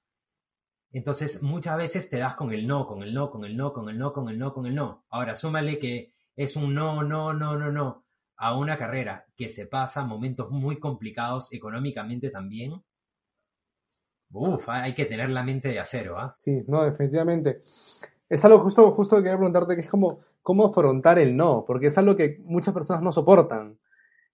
[0.91, 3.89] Entonces muchas veces te das con el no, con el no, con el no, con
[3.89, 5.05] el no, con el no, con el no.
[5.09, 8.03] Ahora, súmale que es un no, no, no, no, no
[8.35, 12.73] a una carrera que se pasa momentos muy complicados económicamente también,
[14.33, 16.33] Uf, hay que tener la mente de acero, ¿ah?
[16.39, 17.59] Sí, no, definitivamente.
[18.27, 21.87] Es algo justo, justo que quería preguntarte, que es como cómo afrontar el no, porque
[21.87, 23.79] es algo que muchas personas no soportan.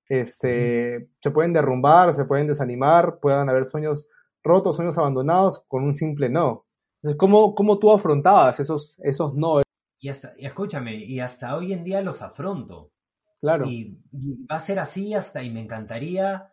[0.10, 4.10] Este, Se pueden derrumbar, se pueden desanimar, puedan haber sueños
[4.44, 6.66] rotos, sueños abandonados con un simple no.
[6.96, 9.62] Entonces, ¿cómo, cómo tú afrontabas esos, esos no?
[10.00, 12.92] Y, hasta, y escúchame, y hasta hoy en día los afronto.
[13.40, 13.66] Claro.
[13.68, 14.00] Y,
[14.52, 16.52] va a ser así hasta, y me encantaría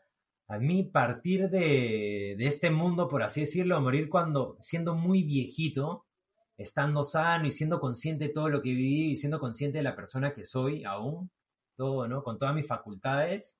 [0.48, 6.05] a mí partir de, de, este mundo, por así decirlo, morir cuando, siendo muy viejito,
[6.56, 9.96] estando sano y siendo consciente de todo lo que viví y siendo consciente de la
[9.96, 11.30] persona que soy aún,
[11.76, 12.22] todo, ¿no?
[12.22, 13.58] Con todas mis facultades.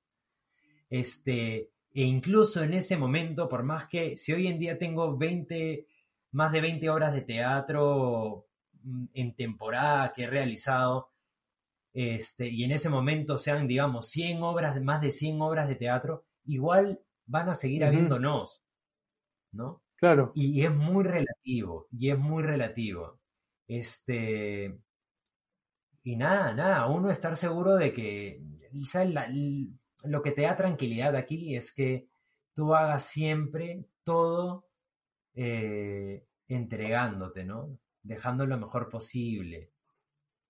[0.89, 5.87] Este, e incluso en ese momento, por más que si hoy en día tengo 20,
[6.31, 8.47] más de 20 horas de teatro
[8.83, 11.11] mm, en temporada que he realizado,
[11.93, 16.25] este, y en ese momento sean, digamos, 100 obras, más de 100 obras de teatro,
[16.45, 18.63] igual van a seguir habiéndonos,
[19.51, 19.81] ¿no?
[19.97, 20.31] Claro.
[20.35, 23.19] Y, es muy relativo, y es muy relativo.
[23.67, 24.77] Este,
[26.03, 28.41] y nada, nada, uno estar seguro de que,
[30.05, 32.07] lo que te da tranquilidad aquí es que
[32.53, 34.67] tú hagas siempre todo
[35.33, 37.77] eh, entregándote, ¿no?
[38.03, 39.71] Dejando lo mejor posible.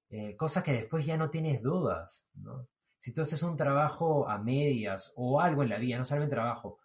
[0.10, 2.68] Eh, cosa que después ya no tienes dudas, ¿no?
[3.00, 6.80] Si tú haces un trabajo a medias o algo en la vida, no solamente trabajo,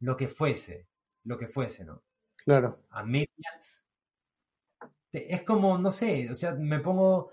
[0.00, 0.88] lo que fuese,
[1.24, 2.02] lo que fuese, ¿no?
[2.48, 2.82] Claro.
[2.88, 3.84] A medias,
[5.12, 7.30] es como, no sé, o sea, me pongo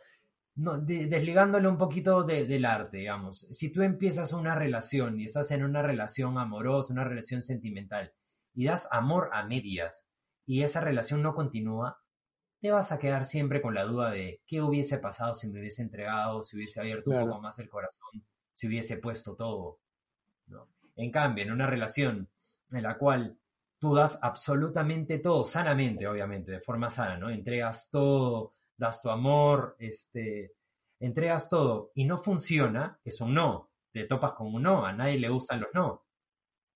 [0.56, 3.48] no, desligándole un poquito del arte, digamos.
[3.50, 8.12] Si tú empiezas una relación y estás en una relación amorosa, una relación sentimental,
[8.54, 10.06] y das amor a medias,
[10.46, 11.98] y esa relación no continúa,
[12.60, 15.82] te vas a quedar siempre con la duda de qué hubiese pasado si me hubiese
[15.82, 19.80] entregado, si hubiese abierto un poco más el corazón, si hubiese puesto todo.
[20.48, 20.68] ¿no?
[20.98, 22.28] En cambio, en una relación
[22.72, 23.40] en la cual
[23.80, 27.30] tú das absolutamente todo, sanamente, obviamente, de forma sana, ¿no?
[27.30, 30.54] Entregas todo, das tu amor, este,
[31.00, 33.70] entregas todo y no funciona, es un no.
[33.92, 36.06] Te topas con un no, a nadie le gustan los no.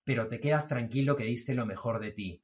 [0.04, 2.42] Pero te quedas tranquilo que diste lo mejor de ti.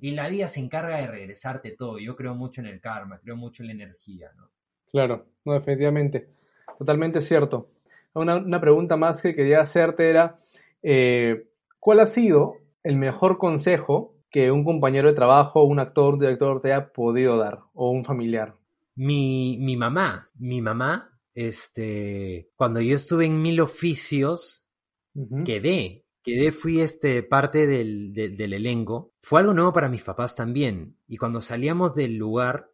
[0.00, 1.98] Y la vida se encarga de regresarte todo.
[1.98, 4.50] Yo creo mucho en el karma, creo mucho en la energía, ¿no?
[4.90, 6.28] Claro, no, definitivamente.
[6.78, 7.70] Totalmente cierto.
[8.14, 10.36] Una, pregunta más que quería hacerte era,
[10.82, 16.20] eh, ¿cuál ha sido el mejor consejo que un compañero de trabajo, un actor, un
[16.20, 18.56] director te haya podido dar, o un familiar?
[18.94, 24.66] Mi, mi mamá, mi mamá, este, cuando yo estuve en Mil Oficios,
[25.44, 29.12] quedé, quedé, fui este, parte del, del, del elenco.
[29.20, 30.96] Fue algo nuevo para mis papás también.
[31.06, 32.70] Y cuando salíamos del lugar,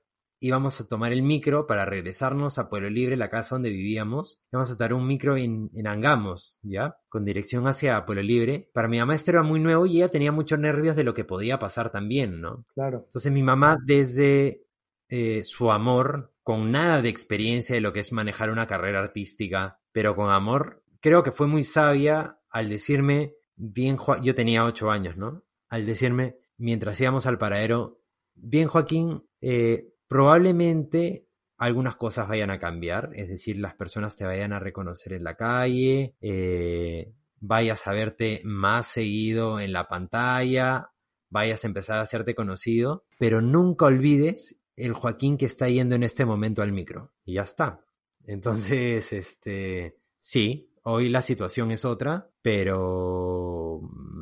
[0.47, 4.41] íbamos a tomar el micro para regresarnos a Pueblo Libre, la casa donde vivíamos.
[4.53, 6.97] Íbamos a tomar un micro en, en Angamos, ¿ya?
[7.09, 8.69] Con dirección hacia Pueblo Libre.
[8.73, 11.25] Para mi mamá esto era muy nuevo y ella tenía muchos nervios de lo que
[11.25, 12.65] podía pasar también, ¿no?
[12.75, 13.03] Claro.
[13.07, 14.63] Entonces mi mamá desde
[15.09, 19.79] eh, su amor, con nada de experiencia de lo que es manejar una carrera artística,
[19.93, 24.91] pero con amor, creo que fue muy sabia al decirme, bien, Jo- yo tenía ocho
[24.91, 25.43] años, ¿no?
[25.69, 28.01] Al decirme, mientras íbamos al paradero,
[28.35, 31.27] bien Joaquín, eh, probablemente
[31.59, 35.35] algunas cosas vayan a cambiar, es decir, las personas te vayan a reconocer en la
[35.35, 40.93] calle, eh, vayas a verte más seguido en la pantalla,
[41.31, 46.05] vayas a empezar a hacerte conocido, pero nunca olvides el Joaquín que está yendo en
[46.05, 47.11] este momento al micro.
[47.25, 47.85] Y ya está.
[48.25, 53.81] Entonces, este, sí, hoy la situación es otra, pero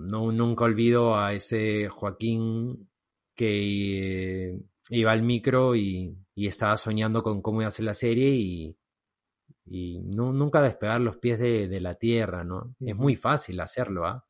[0.09, 2.89] no, nunca olvido a ese Joaquín
[3.37, 4.59] que eh,
[4.91, 8.77] iba al micro y, y estaba soñando con cómo iba a ser la serie y,
[9.67, 12.75] y nu- nunca despegar los pies de, de la tierra, ¿no?
[12.81, 14.25] Es muy fácil hacerlo, ¿ah?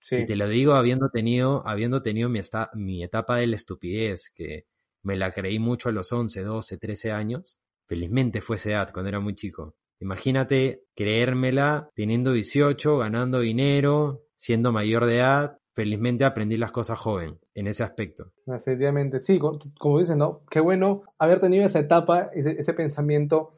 [0.00, 0.16] Sí.
[0.16, 4.30] Y te lo digo habiendo tenido, habiendo tenido mi, esta- mi etapa de la estupidez,
[4.34, 4.66] que
[5.02, 7.58] me la creí mucho a los 11, 12, 13 años.
[7.88, 9.76] Felizmente fue esa edad, cuando era muy chico.
[10.00, 15.58] Imagínate creérmela teniendo 18, ganando dinero, siendo mayor de edad.
[15.76, 18.32] Felizmente aprendí las cosas joven en ese aspecto.
[18.46, 20.40] Efectivamente, sí, co- como dices, ¿no?
[20.50, 23.52] Qué bueno haber tenido esa etapa, ese, ese pensamiento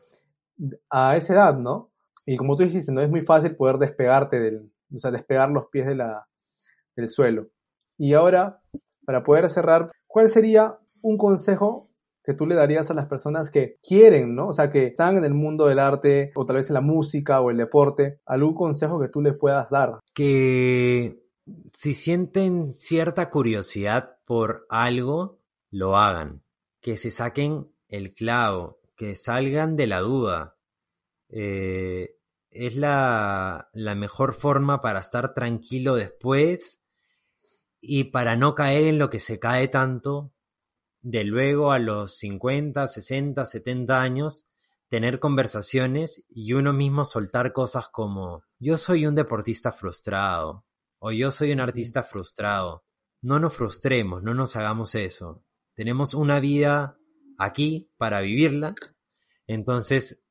[0.91, 1.93] a esa edad, ¿no?
[2.27, 5.69] Y como tú dijiste, no es muy fácil poder despegarte del, o sea, despegar los
[5.71, 6.27] pies de la,
[6.97, 7.47] del suelo.
[7.97, 8.61] Y ahora,
[9.07, 11.85] para poder cerrar, ¿cuál sería un consejo
[12.25, 14.49] que tú le darías a las personas que quieren, ¿no?
[14.49, 17.41] O sea, que están en el mundo del arte, o tal vez en la música
[17.41, 20.01] o el deporte, algún consejo que tú les puedas dar?
[20.13, 21.17] Que
[21.73, 25.41] si sienten cierta curiosidad por algo,
[25.71, 26.43] lo hagan.
[26.81, 30.57] Que se saquen el clavo, que salgan de la duda.
[31.29, 32.17] Eh,
[32.51, 36.81] es la, la mejor forma para estar tranquilo después
[37.81, 40.33] y para no caer en lo que se cae tanto
[41.01, 44.47] de luego a los 50, 60, 70 años,
[44.89, 50.65] tener conversaciones y uno mismo soltar cosas como yo soy un deportista frustrado
[50.99, 52.85] o yo soy un artista frustrado.
[53.21, 55.45] No nos frustremos, no nos hagamos eso.
[55.75, 56.99] Tenemos una vida
[57.39, 58.75] aquí para vivirla,
[59.47, 60.23] entonces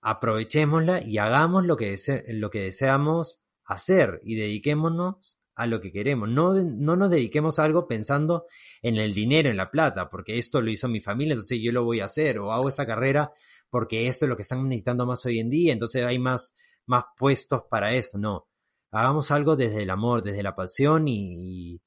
[0.00, 1.94] aprovechémosla y hagamos lo que,
[2.28, 6.28] lo que deseamos hacer y dediquémonos a lo que queremos.
[6.28, 8.46] No, no nos dediquemos a algo pensando
[8.80, 11.84] en el dinero, en la plata, porque esto lo hizo mi familia, entonces yo lo
[11.84, 13.32] voy a hacer, o hago esta carrera
[13.70, 16.54] porque esto es lo que están necesitando más hoy en día, entonces hay más,
[16.86, 18.18] más puestos para eso.
[18.18, 18.47] No,
[18.90, 21.80] hagamos algo desde el amor, desde la pasión y,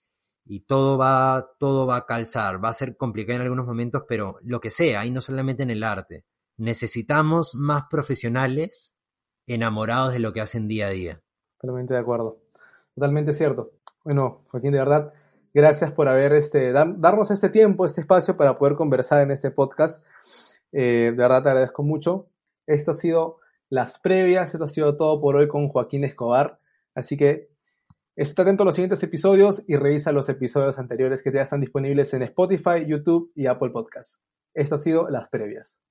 [0.46, 2.64] y, todo va, todo va a calzar.
[2.64, 5.72] Va a ser complicado en algunos momentos, pero lo que sea, y no solamente en
[5.72, 6.26] el arte.
[6.58, 8.96] Necesitamos más profesionales
[9.48, 11.22] enamorados de lo que hacen día a día.
[11.58, 12.38] Totalmente de acuerdo.
[12.96, 13.72] Totalmente cierto.
[14.04, 15.14] Bueno, Joaquín, de verdad,
[15.54, 19.52] gracias por haber este, dar- darnos este tiempo, este espacio para poder conversar en este
[19.52, 20.06] podcast.
[20.72, 22.28] Eh, de verdad te agradezco mucho.
[22.68, 23.40] Esto ha sido
[23.70, 26.60] las previas, esto ha sido todo por hoy con Joaquín Escobar.
[26.96, 27.50] Así que
[28.16, 32.14] está atento a los siguientes episodios y revisa los episodios anteriores que ya están disponibles
[32.14, 34.22] en Spotify, YouTube y Apple Podcasts.
[34.54, 35.82] Esto ha sido las previas.